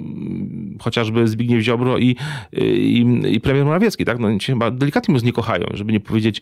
[0.80, 2.16] chociażby Zbigniew Ziobro i,
[2.54, 4.20] i, i premier Morawiecki, tak?
[4.20, 6.42] No, chyba delikatnie mówiąc nie kochają, żeby nie powiedzieć,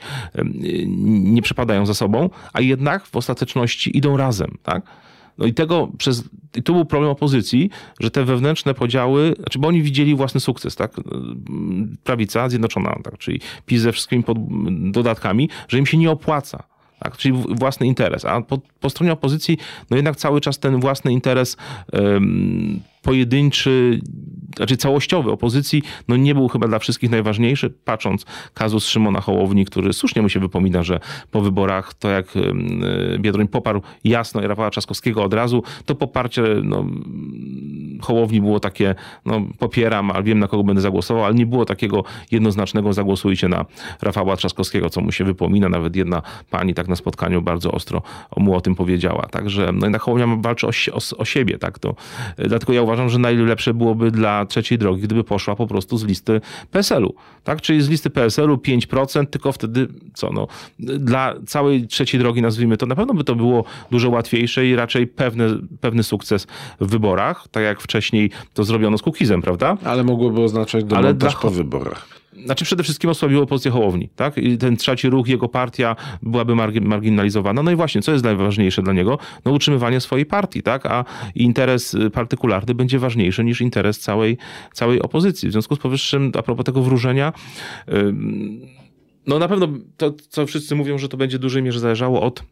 [1.06, 4.84] nie przepadają za sobą, a jednak w ostateczności idą razem, tak?
[5.38, 6.24] No i tego przez.
[6.56, 7.70] I tu był problem opozycji,
[8.00, 10.92] że te wewnętrzne podziały, znaczy, bo oni widzieli własny sukces, tak?
[12.04, 13.18] Prawica zjednoczona, tak?
[13.18, 14.38] czyli PiS ze wszystkimi pod,
[14.92, 16.64] dodatkami, że im się nie opłaca.
[17.00, 18.26] Tak, czyli własny interes.
[18.26, 19.58] A po, po stronie opozycji,
[19.90, 21.58] no jednak cały czas ten własny interes
[23.02, 24.00] pojedynczy,
[24.56, 27.70] znaczy całościowy opozycji, no nie był chyba dla wszystkich najważniejszy.
[27.70, 31.00] Patrząc kazus Szymona Hołowni, który słusznie mu się wypomina, że
[31.32, 32.82] po wyborach to jak em,
[33.20, 36.86] Biedroń poparł jasno i Rafała Trzaskowskiego od razu, to poparcie no,
[38.02, 38.96] Hołowni było takie,
[39.26, 43.66] no popieram, ale wiem na kogo będę zagłosował, ale nie było takiego jednoznacznego zagłosujcie na
[44.02, 45.70] Rafała Trzaskowskiego, co mu się wypomina.
[45.70, 48.02] Nawet jedna pani tak na spotkaniu bardzo ostro
[48.38, 49.28] mu o tym powiedziała.
[49.32, 51.80] Także no jednak Hołownia walczy o, o, o siebie, tak?
[51.80, 51.96] To,
[52.38, 56.04] e, dlatego ja uważam, że najlepsze byłoby dla trzeciej drogi, gdyby poszła po prostu z
[56.04, 57.14] listy PSL-u,
[57.44, 57.62] tak?
[57.62, 60.48] Czyli z listy PSL-u 5%, tylko wtedy co, no,
[60.80, 65.08] dla całej trzeciej drogi nazwijmy to, na pewno by to było dużo łatwiejsze i raczej
[65.08, 65.48] pewny,
[65.82, 66.48] pewny sukces
[66.82, 69.78] w wyborach, tak jak wcześniej to zrobiono z Kukizem, prawda?
[69.84, 72.21] Ale mogłoby oznaczać Ale demontaż dla- po wyborach.
[72.46, 74.38] Znaczy przede wszystkim osłabiło pozycję Hołowni, tak?
[74.38, 77.64] I ten trzeci ruch, jego partia byłaby margi- marginalizowana.
[77.64, 79.18] No i właśnie, co jest najważniejsze dla niego?
[79.46, 80.86] No utrzymywanie swojej partii, tak?
[80.86, 81.06] A
[81.36, 84.38] interes y, partykularny będzie ważniejszy niż interes całej,
[84.74, 85.50] całej opozycji.
[85.50, 87.34] W związku z powyższym, a propos tego wróżenia,
[89.28, 89.68] no na pewno
[89.98, 92.44] to, co wszyscy mówią, że to będzie w dużej mierze zależało od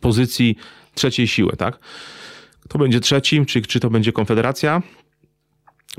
[0.00, 0.56] pozycji
[0.94, 1.78] trzeciej siły, tak?
[2.60, 4.82] Kto będzie trzecim, czy, czy to będzie Konfederacja?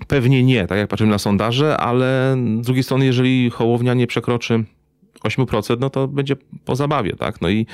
[0.07, 4.63] Pewnie nie, tak jak patrzymy na sondaże, ale z drugiej strony, jeżeli Hołownia nie przekroczy
[5.23, 6.35] 8%, no to będzie
[6.65, 7.41] po zabawie, tak?
[7.41, 7.65] No i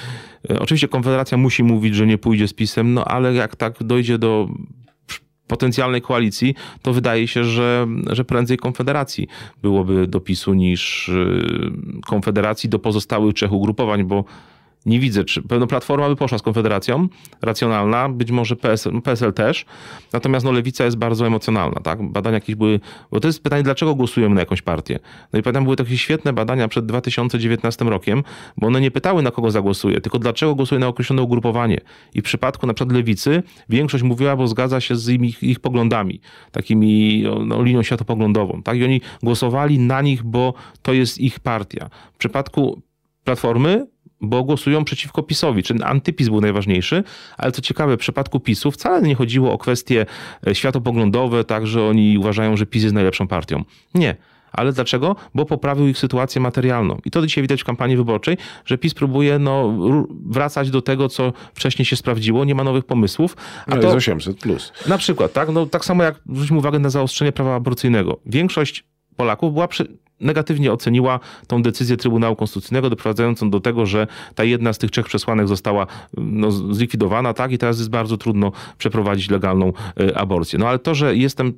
[0.50, 4.18] e, oczywiście Konfederacja musi mówić, że nie pójdzie z PiSem, no ale jak tak dojdzie
[4.18, 4.50] do
[5.48, 9.28] potencjalnej koalicji, to wydaje się, że, że prędzej Konfederacji
[9.62, 11.72] byłoby do PiSu niż y,
[12.08, 14.26] Konfederacji do pozostałych trzech ugrupowań, bo
[14.86, 17.08] nie widzę, czy pewno Platforma by poszła z Konfederacją,
[17.42, 19.66] racjonalna, być może PSL, PSL też,
[20.14, 22.12] natomiast no, Lewica jest bardzo emocjonalna, tak?
[22.12, 22.80] Badania jakieś były,
[23.12, 25.00] bo to jest pytanie, dlaczego głosujemy na jakąś partię?
[25.34, 28.24] No i pamiętam, były takie świetne badania przed 2019 rokiem,
[28.58, 31.82] bo one nie pytały, na kogo zagłosuje, tylko dlaczego głosuje na określone ugrupowanie.
[32.14, 36.22] I w przypadku na przykład Lewicy większość mówiła, bo zgadza się z ich, ich poglądami,
[36.52, 38.78] takimi no, linią światopoglądową, tak?
[38.78, 41.90] I oni głosowali na nich, bo to jest ich partia.
[42.14, 42.82] W przypadku
[43.24, 43.88] Platformy
[44.24, 47.04] bo głosują przeciwko PiSowi, czyli antypis był najważniejszy,
[47.38, 50.06] ale co ciekawe, w przypadku PiSu wcale nie chodziło o kwestie
[50.48, 53.64] e, światopoglądowe, tak, że oni uważają, że PiS jest najlepszą partią.
[53.96, 54.16] Nie.
[54.52, 55.16] Ale dlaczego?
[55.36, 56.98] Bo poprawił ich sytuację materialną.
[57.06, 59.74] I to dzisiaj widać w kampanii wyborczej, że PiS próbuje no,
[60.26, 63.36] wracać do tego, co wcześniej się sprawdziło, nie ma nowych pomysłów.
[63.68, 64.74] A Ale to, jest 800 plus.
[64.88, 65.50] na przykład, tak?
[65.50, 68.20] No, tak samo jak zwróćmy uwagę na zaostrzenie prawa aborcyjnego.
[68.26, 68.84] Większość
[69.16, 74.74] Polaków była przy, negatywnie oceniła tą decyzję Trybunału Konstytucyjnego, doprowadzającą do tego, że ta jedna
[74.74, 75.88] z tych trzech przesłanek została
[76.18, 77.52] no, zlikwidowana, tak?
[77.52, 80.60] I teraz jest bardzo trudno przeprowadzić legalną y, aborcję.
[80.60, 81.54] No ale to, że jestem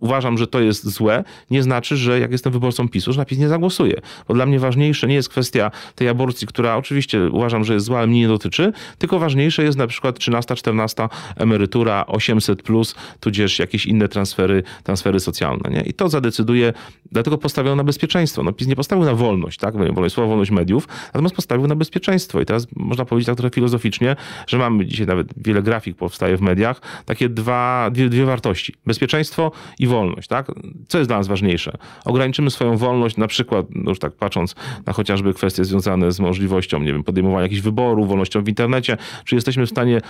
[0.00, 3.38] uważam, że to jest złe, nie znaczy, że jak jestem wyborcą PiSu, że na PiS
[3.38, 4.00] nie zagłosuję.
[4.28, 7.98] Bo dla mnie ważniejsze nie jest kwestia tej aborcji, która oczywiście uważam, że jest zła,
[7.98, 13.58] ale mnie nie dotyczy, tylko ważniejsze jest na przykład 13, 14 emerytura, 800 plus, tudzież
[13.58, 15.70] jakieś inne transfery, transfery socjalne.
[15.70, 15.80] Nie?
[15.80, 16.72] I to zadecyduje,
[17.12, 18.42] dlatego postawiono na bezpieczeństwo.
[18.42, 19.76] No, PiS nie postawił na wolność, tak?
[19.76, 22.40] Wolność słowa, wolność mediów, natomiast postawił na bezpieczeństwo.
[22.40, 24.16] I teraz można powiedzieć tak trochę filozoficznie,
[24.46, 28.74] że mamy dzisiaj nawet wiele grafik powstaje w mediach, takie dwa, dwie, dwie wartości.
[28.86, 30.52] Bezpieczeństwo i wolność wolność, tak?
[30.88, 31.72] Co jest dla nas ważniejsze?
[32.04, 34.54] Ograniczymy swoją wolność, na przykład, no już tak patrząc
[34.86, 39.34] na chociażby kwestie związane z możliwością, nie wiem, podejmowania jakichś wyborów, wolnością w internecie, czy
[39.34, 40.00] jesteśmy w stanie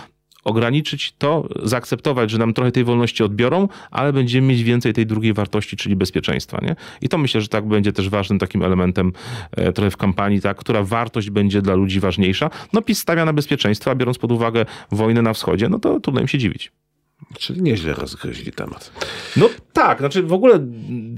[0.45, 5.33] ograniczyć to, zaakceptować, że nam trochę tej wolności odbiorą, ale będziemy mieć więcej tej drugiej
[5.33, 6.59] wartości, czyli bezpieczeństwa.
[6.63, 6.77] Nie?
[7.01, 9.13] I to myślę, że tak będzie też ważnym takim elementem
[9.53, 12.51] e, trochę w kampanii, tak, która wartość będzie dla ludzi ważniejsza.
[12.73, 16.21] No PiS stawia na bezpieczeństwo, a biorąc pod uwagę wojnę na wschodzie, no to trudno
[16.21, 16.73] im się dziwić.
[17.39, 18.93] Czyli nieźle rozgryźli temat.
[19.37, 20.67] No tak, znaczy w ogóle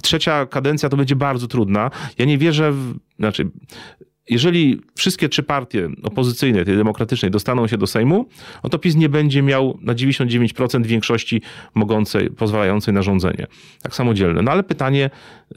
[0.02, 1.90] trzecia kadencja to będzie bardzo trudna.
[2.18, 3.50] Ja nie wierzę w, znaczy
[4.30, 8.28] jeżeli wszystkie trzy partie opozycyjne, tej demokratycznej, dostaną się do Sejmu,
[8.64, 11.42] no to PiS nie będzie miał na 99% większości
[11.74, 13.46] mogącej, pozwalającej na rządzenie.
[13.82, 14.42] Tak samodzielne.
[14.42, 15.10] No ale pytanie,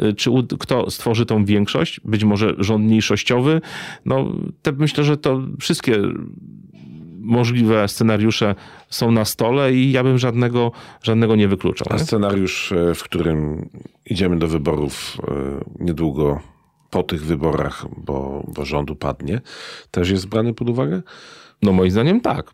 [0.04, 0.30] y, czy
[0.60, 2.00] kto stworzy tą większość?
[2.00, 3.62] Być może rząd mniejszościowy?
[4.06, 5.98] No te, myślę, że to wszystkie
[7.22, 8.56] możliwe scenariusze
[8.90, 10.72] są na stole i ja bym żadnego,
[11.04, 11.88] żadnego nie wykluczał.
[11.92, 13.70] A scenariusz, e, w którym
[14.06, 15.34] idziemy do wyborów e,
[15.80, 16.42] niedługo
[16.90, 19.42] po tych wyborach, bo, bo rząd upadnie,
[19.92, 21.02] też jest brany pod uwagę?
[21.62, 22.54] No moim zdaniem tak.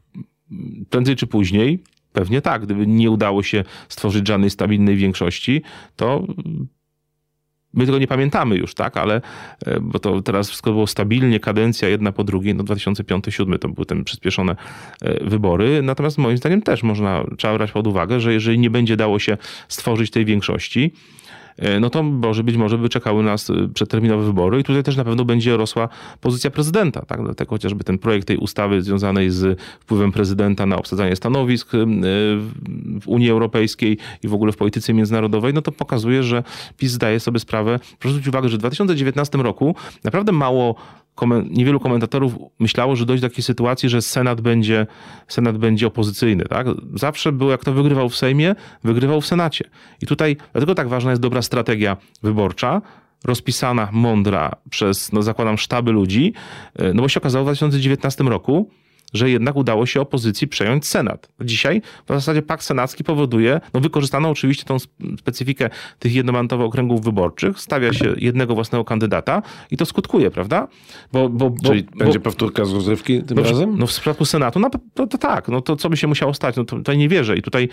[0.89, 2.61] Prędzej czy później, pewnie tak.
[2.61, 5.61] Gdyby nie udało się stworzyć żadnej stabilnej większości,
[5.95, 6.27] to
[7.77, 9.21] my tego nie pamiętamy już, tak, ale
[9.65, 13.85] e, bo to teraz wszystko było stabilnie, kadencja jedna po drugiej, no 2005-2007 to były
[13.85, 14.55] te przyspieszone
[15.01, 18.97] e, wybory, natomiast moim zdaniem też można, trzeba brać pod uwagę, że jeżeli nie będzie
[18.97, 20.91] dało się stworzyć tej większości,
[21.79, 25.03] no to może być może by czekały nas e, przedterminowe wybory i tutaj też na
[25.03, 25.89] pewno będzie rosła
[26.21, 27.23] pozycja prezydenta, tak?
[27.23, 31.77] Dlatego chociażby ten projekt tej ustawy związanej z wpływem prezydenta na obsadzanie stanowisk e,
[33.01, 36.43] w Unii Europejskiej i w ogóle w polityce międzynarodowej, no to pokazuje, że
[36.77, 40.75] PiS zdaje sobie sprawę, proszę zwrócić uwagę, że w 2019 roku naprawdę mało
[41.49, 44.87] niewielu komentatorów myślało, że dojdzie do takiej sytuacji, że Senat będzie,
[45.27, 46.43] Senat będzie opozycyjny.
[46.43, 46.67] Tak?
[46.93, 49.65] Zawsze było, jak to wygrywał w Sejmie, wygrywał w Senacie.
[50.01, 52.81] I tutaj dlatego tak ważna jest dobra strategia wyborcza,
[53.25, 56.33] rozpisana, mądra przez, no zakładam, sztaby ludzi,
[56.75, 58.69] e, no bo się okazało w 2019 roku,
[59.13, 61.29] że jednak udało się opozycji przejąć Senat.
[61.41, 64.77] Dzisiaj w zasadzie pakt senacki powoduje, no wykorzystano oczywiście tą
[65.19, 69.41] specyfikę tych jednomandatowych okręgów wyborczych, stawia się jednego własnego kandydata
[69.71, 70.67] i to skutkuje, prawda?
[71.13, 73.77] Bo, bo, bo Czyli bo, będzie powtórka z rozrywki tym no, razem?
[73.77, 76.55] No w przypadku Senatu, no to, to, tak, no to co by się musiało stać?
[76.55, 77.69] No to tutaj nie wierzę i tutaj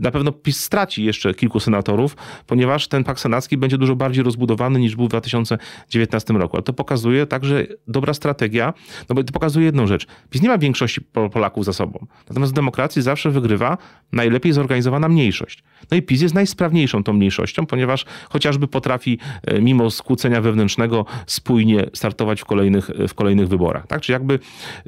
[0.00, 2.16] na pewno PiS straci jeszcze kilku senatorów,
[2.46, 6.56] ponieważ ten pakt senacki będzie dużo bardziej rozbudowany niż był w 2019 roku.
[6.56, 8.74] Ale to pokazuje także dobra strategia,
[9.08, 10.06] no bo to pokazuje jedną rzecz.
[10.30, 11.00] PiS nie ma większej większości
[11.32, 12.06] Polaków za sobą.
[12.28, 13.78] Natomiast w demokracji zawsze wygrywa
[14.12, 15.62] najlepiej zorganizowana mniejszość.
[15.90, 21.86] No i PiS jest najsprawniejszą tą mniejszością, ponieważ chociażby potrafi e, mimo skłócenia wewnętrznego spójnie
[21.94, 23.86] startować w kolejnych, w kolejnych wyborach.
[23.86, 24.00] Tak?
[24.00, 24.38] Czy jakby,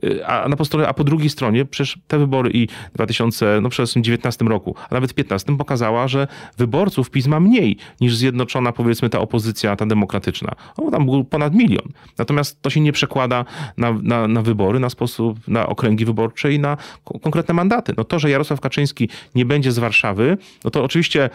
[0.05, 3.61] e, a, na po stronie, a po drugiej stronie przecież te wybory i w 2019
[3.63, 6.27] no przede 19 roku, a nawet w 15 pokazała, że
[6.59, 10.53] wyborców PiS ma mniej niż zjednoczona powiedzmy ta opozycja, ta demokratyczna.
[10.77, 11.89] O, tam był ponad milion.
[12.19, 13.45] Natomiast to się nie przekłada
[13.77, 16.77] na, na, na wybory, na sposób, na okręgi wyborcze i na
[17.23, 17.95] konkretne mandaty.
[17.97, 21.31] No to, że Jarosław Kaczyński nie będzie z Warszawy, no to oczywiście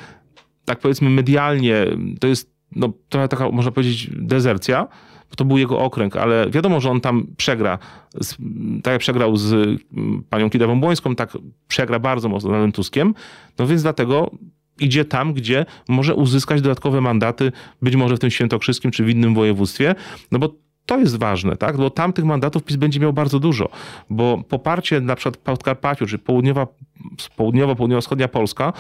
[0.66, 1.86] tak powiedzmy medialnie
[2.20, 4.88] to jest no, trochę taka, można powiedzieć, dezercja,
[5.30, 7.80] bo to był jego okręg, ale wiadomo, że on tam przegra.
[8.22, 8.38] Z,
[8.84, 9.80] tak jak przegrał z
[10.30, 11.38] panią Kidawą Błońską, tak
[11.68, 13.14] przegra bardzo mocno z Donaldem Tuskiem.
[13.60, 14.32] No więc dlatego
[14.80, 19.34] idzie tam, gdzie może uzyskać dodatkowe mandaty, być może w tym świętokrzyskim czy w innym
[19.34, 19.96] województwie,
[20.32, 20.50] no bo
[20.86, 21.78] to jest ważne, tak?
[21.78, 23.70] bo tam tych mandatów PiS będzie miał bardzo dużo,
[24.10, 26.68] bo poparcie na przykład Podkarpaciu, czy południowa,
[27.36, 28.74] południowo-wschodnia Polska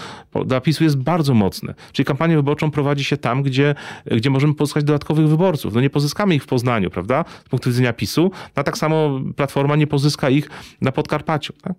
[0.45, 1.73] dla PiSu jest bardzo mocne.
[1.91, 3.75] Czyli kampanię wyborczą prowadzi się tam, gdzie,
[4.05, 5.73] gdzie możemy pozyskać dodatkowych wyborców.
[5.73, 7.25] No nie pozyskamy ich w Poznaniu, prawda?
[7.45, 10.49] Z punktu widzenia PiSu, a tak samo Platforma nie pozyska ich
[10.81, 11.53] na Podkarpaciu.
[11.53, 11.73] Tak?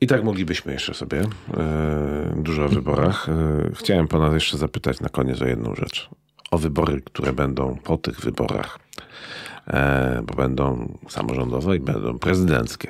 [0.00, 1.20] I tak moglibyśmy jeszcze sobie
[1.56, 3.28] e, dużo o wyborach.
[3.28, 6.10] E, chciałem pana jeszcze zapytać na koniec o jedną rzecz
[6.56, 8.78] o wybory, które będą po tych wyborach,
[9.66, 12.88] e, bo będą samorządowe i będą prezydenckie.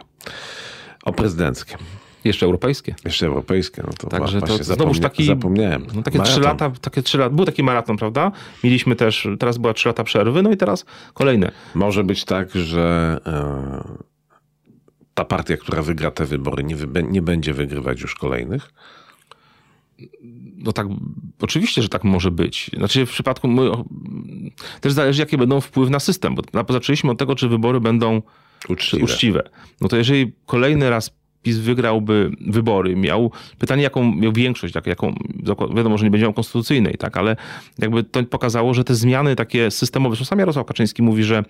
[1.05, 1.77] O prezydenckie.
[2.25, 2.95] Jeszcze europejskie.
[3.05, 5.87] Jeszcze europejskie, no to Także to znowuż taki, zapomniałem.
[5.95, 8.33] No takie trzy lata, takie trzy lata, był taki maraton, prawda?
[8.65, 11.53] Mieliśmy też, teraz była trzy lata przerwy, no i teraz kolejne.
[11.75, 14.07] Może być tak, że e,
[15.15, 18.73] ta partia, która wygra te wybory, nie, nie będzie wygrywać już kolejnych?
[20.57, 20.87] No tak,
[21.41, 22.71] oczywiście, że tak może być.
[22.77, 23.71] Znaczy w przypadku, my,
[24.81, 28.23] też zależy jakie będą wpływy na system, bo zaczęliśmy od tego, czy wybory będą
[28.69, 29.05] uczciwe.
[29.05, 29.51] uczciwe.
[29.81, 31.11] No to jeżeli kolejny raz
[31.47, 35.15] PiS wygrałby wybory, miał pytanie, jaką miał większość, tak, jaką,
[35.75, 37.37] wiadomo, że nie będzie miał konstytucyjnej, tak, ale
[37.79, 41.45] jakby to pokazało, że te zmiany takie systemowe, sam Jarosław Kaczyński mówi, że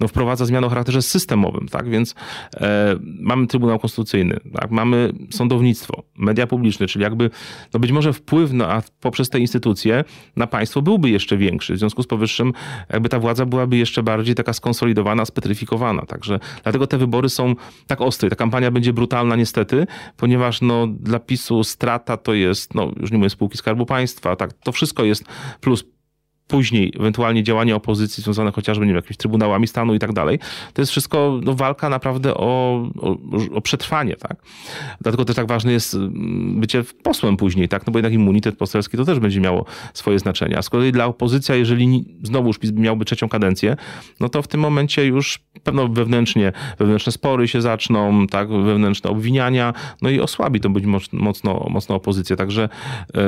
[0.00, 2.14] no, wprowadza zmiany o charakterze systemowym, tak, więc
[2.56, 7.30] e, mamy Trybunał Konstytucyjny, tak, mamy sądownictwo, media publiczne, czyli jakby
[7.74, 10.04] no być może wpływ na, poprzez te instytucje
[10.36, 11.74] na państwo byłby jeszcze większy.
[11.74, 12.52] W związku z powyższym
[12.92, 16.02] jakby ta władza byłaby jeszcze bardziej taka skonsolidowana, spetryfikowana.
[16.06, 17.54] Także dlatego te wybory są
[17.86, 18.30] tak ostre.
[18.30, 19.86] Ta kampania będzie brutalna niestety,
[20.16, 24.52] ponieważ no, dla PiSu strata to jest, no już nie mówię spółki Skarbu Państwa, tak,
[24.52, 25.24] to wszystko jest
[25.60, 25.84] plus
[26.50, 30.38] później ewentualnie działania opozycji związane chociażby nie wiem, jakimiś trybunałami stanu i tak dalej.
[30.72, 33.16] To jest wszystko no, walka naprawdę o, o,
[33.54, 34.42] o, przetrwanie, tak?
[35.00, 37.86] Dlatego też tak ważne jest mm, bycie posłem później, tak?
[37.86, 40.58] No bo jednak immunitet poselski to też będzie miało swoje znaczenie.
[40.58, 43.76] A z kolei dla opozycji, jeżeli znowuż PiS miałby trzecią kadencję,
[44.20, 48.48] no to w tym momencie już pewno wewnętrznie, wewnętrzne spory się zaczną, tak?
[48.48, 52.36] Wewnętrzne obwiniania, no i osłabi to być mocno, mocno opozycję.
[52.36, 52.68] Także
[53.14, 53.20] yy,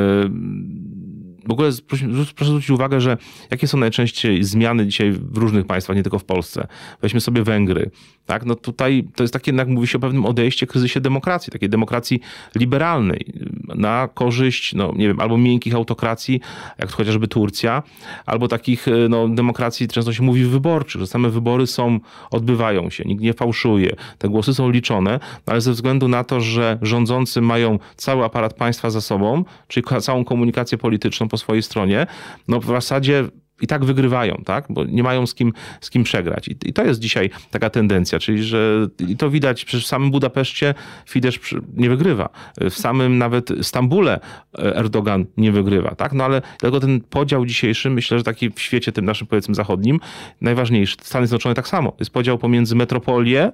[1.49, 3.17] w ogóle proszę, proszę zwrócić uwagę, że
[3.51, 6.67] jakie są najczęściej zmiany dzisiaj w różnych państwach, nie tylko w Polsce.
[7.03, 7.91] Weźmy sobie Węgry.
[8.27, 8.45] Tak?
[8.45, 12.21] No tutaj to jest takie, jak mówi się o pewnym odejście kryzysie demokracji, takiej demokracji
[12.55, 13.27] liberalnej
[13.75, 16.41] na korzyść, no nie wiem, albo miękkich autokracji,
[16.79, 17.83] jak chociażby Turcja,
[18.27, 22.01] albo takich e, no, demokracji, często się mówi wyborczych, że same wybory są,
[22.31, 26.79] odbywają się, nikt nie fałszuje, te głosy są liczone, ale ze względu na to, że
[26.83, 32.07] rządzący mają cały aparat państwa za sobą, czyli całą komunikację polityczną po swojej stronie,
[32.49, 33.29] no w zasadzie
[33.63, 34.65] i tak wygrywają, tak?
[34.69, 36.49] bo nie mają z kim, z kim przegrać.
[36.49, 40.11] I, I, to jest dzisiaj taka tendencja, czyli że i to widać, przecież w samym
[40.11, 40.75] Budapeszcie
[41.09, 41.41] Fidesz
[41.77, 42.29] nie wygrywa.
[42.61, 44.21] W samym nawet Stambule
[44.59, 46.13] e, Erdogan nie wygrywa, tak?
[46.13, 50.01] No ale dlatego ten podział dzisiejszy, myślę, że taki w świecie tym naszym powiedzmy zachodnim,
[50.41, 50.97] najważniejszy.
[51.03, 51.93] Stany Zjednoczone tak samo.
[51.99, 53.53] Jest podział pomiędzy metropolię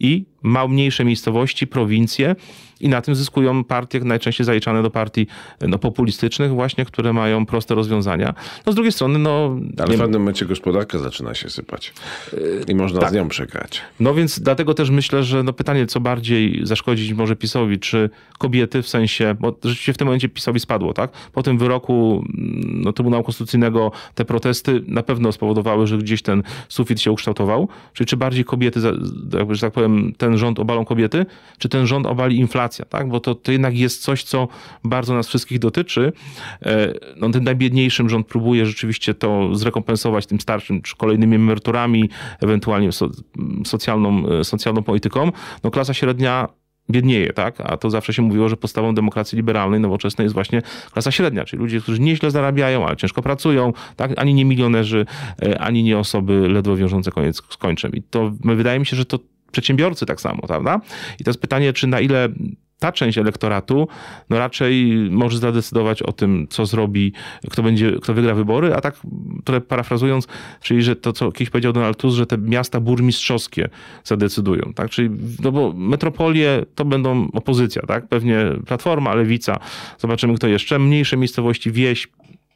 [0.00, 2.36] i mniejsze miejscowości, prowincje
[2.80, 5.26] i na tym zyskują partie najczęściej zaliczane do partii
[5.68, 8.34] no, populistycznych właśnie, które mają proste rozwiązania.
[8.66, 9.49] No z drugiej strony, no...
[9.78, 11.92] Ale w pewnym momencie gospodarka zaczyna się sypać
[12.68, 13.10] i można tak.
[13.10, 13.82] z nią przegrać.
[14.00, 18.82] No więc dlatego też myślę, że no pytanie, co bardziej zaszkodzić może PiSowi, czy kobiety
[18.82, 21.10] w sensie, bo rzeczywiście w tym momencie PiSowi spadło, tak?
[21.32, 26.42] Po tym wyroku mm, no, Trybunału Konstytucyjnego te protesty na pewno spowodowały, że gdzieś ten
[26.68, 27.68] sufit się ukształtował.
[27.92, 28.80] Czyli czy bardziej kobiety,
[29.50, 31.26] że tak powiem, ten rząd obalą kobiety,
[31.58, 33.08] czy ten rząd obali inflacja, tak?
[33.08, 34.48] Bo to, to jednak jest coś, co
[34.84, 36.12] bardzo nas wszystkich dotyczy.
[36.62, 42.10] E, no, ten najbiedniejszym rząd próbuje rzeczywiście to zrekompensować tym starszym, czy kolejnymi emeryturami,
[42.40, 43.08] ewentualnie so,
[43.64, 45.32] socjalną, e, socjalną polityką.
[45.64, 46.48] No klasa średnia
[46.90, 47.60] biednieje, tak?
[47.60, 50.62] A to zawsze się mówiło, że podstawą demokracji liberalnej, nowoczesnej jest właśnie
[50.92, 54.12] klasa średnia, czyli ludzie, którzy nieźle zarabiają, ale ciężko pracują, tak?
[54.16, 55.06] Ani nie milionerzy,
[55.42, 57.92] e, ani nie osoby ledwo wiążące koniec z kończem.
[57.92, 59.18] I to wydaje mi się, że to
[59.52, 60.80] przedsiębiorcy tak samo, prawda?
[61.20, 62.28] I to jest pytanie, czy na ile
[62.80, 63.88] ta część elektoratu
[64.30, 67.12] no raczej może zadecydować o tym, co zrobi,
[67.50, 69.00] kto będzie, kto wygra wybory, a tak
[69.44, 70.26] trochę parafrazując,
[70.62, 73.68] czyli że to, co kiedyś powiedział Donald Tusk, że te miasta burmistrzowskie
[74.04, 74.90] zadecydują, tak?
[74.90, 75.10] Czyli,
[75.42, 78.08] no bo metropolie to będą opozycja, tak?
[78.08, 79.58] Pewnie Platforma, Lewica,
[79.98, 82.08] zobaczymy kto jeszcze, mniejsze miejscowości, wieś,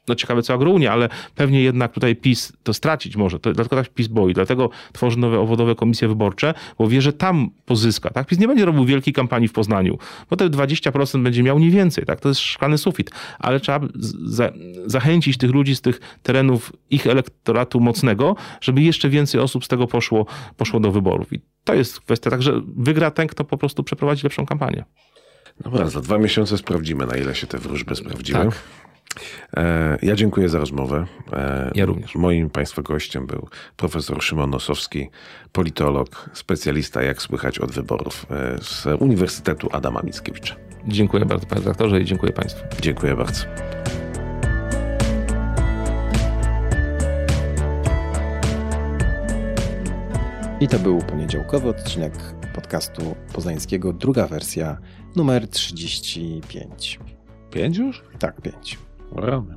[0.07, 3.39] no ciekawe co Agrounia, ale pewnie jednak tutaj PiS to stracić może.
[3.39, 4.33] To, dlatego tak PiS boi.
[4.33, 8.09] Dlatego tworzy nowe obwodowe komisje wyborcze, bo wie, że tam pozyska.
[8.09, 8.27] Tak?
[8.27, 9.97] PiS nie będzie robił wielkiej kampanii w Poznaniu,
[10.29, 12.05] bo te 20% będzie miał nie więcej.
[12.05, 12.19] Tak?
[12.19, 13.11] To jest szklany sufit.
[13.39, 13.87] Ale trzeba
[14.25, 14.51] za,
[14.85, 19.87] zachęcić tych ludzi z tych terenów ich elektoratu mocnego, żeby jeszcze więcej osób z tego
[19.87, 20.25] poszło,
[20.57, 21.33] poszło do wyborów.
[21.33, 22.29] I to jest kwestia.
[22.29, 24.85] Także wygra ten, kto po prostu przeprowadzi lepszą kampanię.
[25.59, 28.39] Dobra, za dwa miesiące sprawdzimy, na ile się te wróżby sprawdziły.
[28.39, 28.53] Tak.
[29.57, 31.05] E, ja dziękuję za rozmowę.
[31.33, 32.15] E, ja również.
[32.15, 33.47] Moim Państwa gościem był
[33.77, 35.09] profesor Szymon Nosowski,
[35.51, 40.55] politolog, specjalista, jak słychać od wyborów e, z Uniwersytetu Adama Mickiewicza.
[40.87, 42.63] Dziękuję bardzo, panie redaktorze, i dziękuję Państwu.
[42.81, 43.45] Dziękuję bardzo.
[50.59, 52.13] I to był poniedziałkowy odcinek
[52.53, 54.77] podcastu poznańskiego, druga wersja,
[55.15, 56.99] numer 35.
[57.51, 58.03] Pięć już?
[58.19, 58.84] Tak, pięć.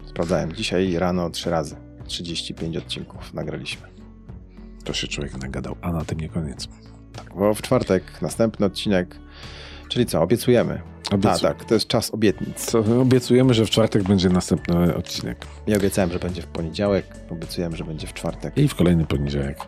[0.07, 1.77] Sprawdzałem dzisiaj rano trzy razy.
[2.07, 3.89] 35 odcinków nagraliśmy.
[4.85, 6.69] To się człowiek nagadał, a na tym nie koniec.
[7.13, 9.17] Tak, bo w czwartek następny odcinek,
[9.89, 10.83] czyli co, obiecujemy.
[11.11, 11.29] Obiecu...
[11.29, 12.67] A, tak, to jest czas obietnic.
[12.67, 15.47] Co, obiecujemy, że w czwartek będzie następny odcinek.
[15.67, 18.59] Ja obiecałem, że będzie w poniedziałek, obiecujemy, że będzie w czwartek.
[18.59, 19.59] I w kolejny poniedziałek.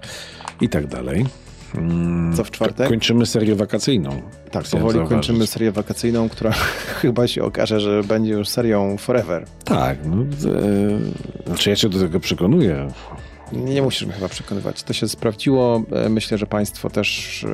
[0.60, 1.26] I tak dalej.
[1.74, 2.88] Mm, Co w czwartek?
[2.88, 4.10] Kończymy serię wakacyjną.
[4.50, 5.08] Tak, powoli zauważyć.
[5.08, 6.52] kończymy serię wakacyjną, która
[7.00, 9.44] chyba się okaże, że będzie już serią forever.
[9.64, 12.88] Tak, no, e, znaczy ja cię do tego przekonuję.
[13.52, 14.82] Nie, nie musisz mnie chyba przekonywać.
[14.82, 15.82] To się sprawdziło.
[15.92, 17.48] E, myślę, że Państwo też e,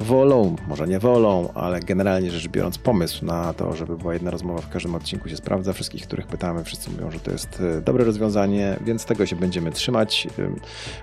[0.00, 4.60] wolą, może nie wolą, ale generalnie rzecz biorąc pomysł na to, żeby była jedna rozmowa
[4.60, 5.72] w każdym odcinku się sprawdza.
[5.72, 9.70] Wszystkich, których pytamy, wszyscy mówią, że to jest e, dobre rozwiązanie, więc tego się będziemy
[9.72, 10.28] trzymać.
[10.38, 10.60] Ym,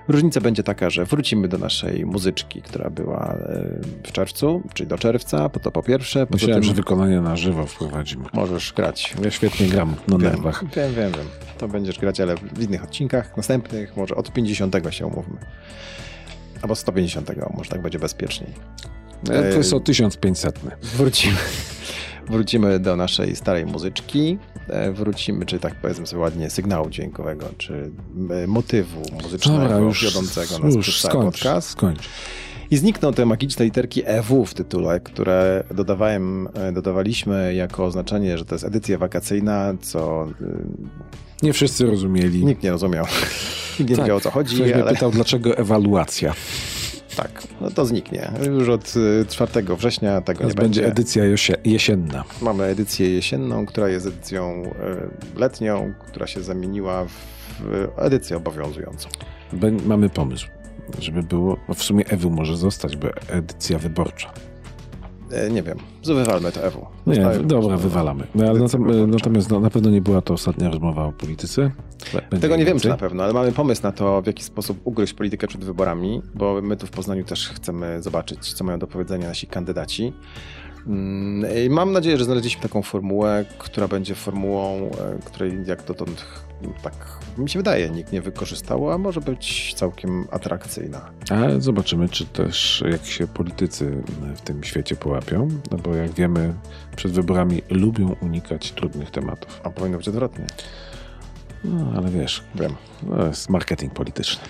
[0.08, 3.66] Różnica będzie taka, że wrócimy do naszej muzyczki, która była e,
[4.04, 6.28] w czerwcu, czyli do czerwca, po to po pierwsze.
[6.28, 8.26] Poza Myślałem, tym że wykonanie na żywo wprowadzimy.
[8.34, 9.14] możesz grać.
[9.24, 10.64] Ja świetnie gram na nerwach.
[10.76, 11.28] Wiem, wiem, wiem.
[11.58, 15.38] To będziesz grać, ale w innych odcinkach, następnych, może od 50 się umówmy.
[16.62, 18.50] Albo 150, może tak będzie bezpieczniej.
[19.30, 20.60] E, To jest o 1500.
[20.82, 21.38] Wrócimy.
[22.30, 24.38] Wrócimy do naszej starej muzyczki,
[24.68, 27.92] e, wrócimy, czy tak powiedzmy sobie ładnie, sygnału dźwiękowego, czy
[28.44, 31.70] e, motywu muzycznego Dobra, już, wiodącego nas już przez cały skończ, podcast.
[31.70, 32.10] skończ.
[32.72, 38.46] I znikną te magiczne literki EW w tytule, które dodawałem, e, dodawaliśmy jako oznaczenie, że
[38.46, 42.46] to jest edycja wakacyjna, co y, Nie wszyscy rozumieli.
[42.46, 43.06] nikt nie rozumiał.
[43.80, 44.68] Nikt nie wiedział o co chodzi, Tak.
[44.68, 46.34] Ktoś ale pytał, dlaczego ewaluacja.
[47.16, 48.32] tak, no to zniknie.
[48.48, 50.92] Już od y, 4 września tego Teraz nie będzie będzie.
[50.92, 52.24] edycja jesie- jesienna.
[52.42, 54.64] Mamy edycję jesienną, która jest edycją
[55.36, 59.10] letnią, która się zamieniła w edycję obowiązującą.
[59.86, 60.48] Mamy pomysł,
[61.00, 64.34] żeby było, no w sumie Ewu może zostać, bo edycja wyborcza.
[65.32, 66.86] E, Nie wiem, wywalmy to EW.
[67.08, 68.24] Nie, dobra, wywalamy.
[68.36, 69.08] No, ale Edycja natom- wyborcza.
[69.18, 71.72] natomiast no, na pewno nie była to ostatnia rozmowa o polityce.
[72.14, 72.92] Będzie Tego nie wiem, czy więcej.
[72.92, 76.62] na pewno, ale mamy pomysł na to, w jaki sposób ugryźć politykę przed wyborami, bo
[76.62, 80.14] my tu w Poznaniu też chcemy zobaczyć, co mają do powiedzenia nasi kandydaci.
[80.88, 86.26] Mm, I mam nadzieję, że znaleźliśmy taką formułę, która będzie formułą, e, której jak dotąd,
[86.84, 86.94] tak
[87.38, 91.12] mi się wydaje, nikt nie wykorzystał, a może być całkiem atrakcyjna.
[91.30, 94.04] Ale zobaczymy, czy też jak się politycy
[94.36, 96.54] w tym świecie połapią, no bo jak wiemy,
[96.96, 99.62] przed wyborami lubią unikać trudnych tematów.
[99.64, 100.46] A powinno być odwrotnie.
[101.64, 102.76] No, ale wiesz, Wiem.
[103.10, 104.44] to jest marketing polityczny.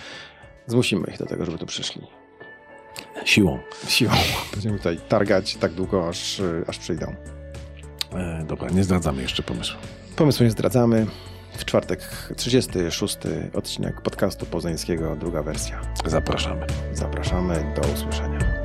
[0.68, 2.02] Zmusimy ich do tego, żeby tu przyszli.
[3.26, 3.60] Siłą.
[3.88, 4.12] Siłą.
[4.54, 7.16] Będziemy tutaj targać tak długo, aż, aż przyjdą.
[8.14, 9.78] E, dobra, nie zdradzamy jeszcze pomysłu.
[10.16, 11.08] Pomysłu nie zdradzamy.
[11.62, 12.00] W czwartek
[12.38, 13.18] 36
[13.54, 15.82] odcinek podcastu poznańskiego, druga wersja.
[16.06, 16.66] Zapraszamy.
[16.94, 18.61] Zapraszamy, do usłyszenia.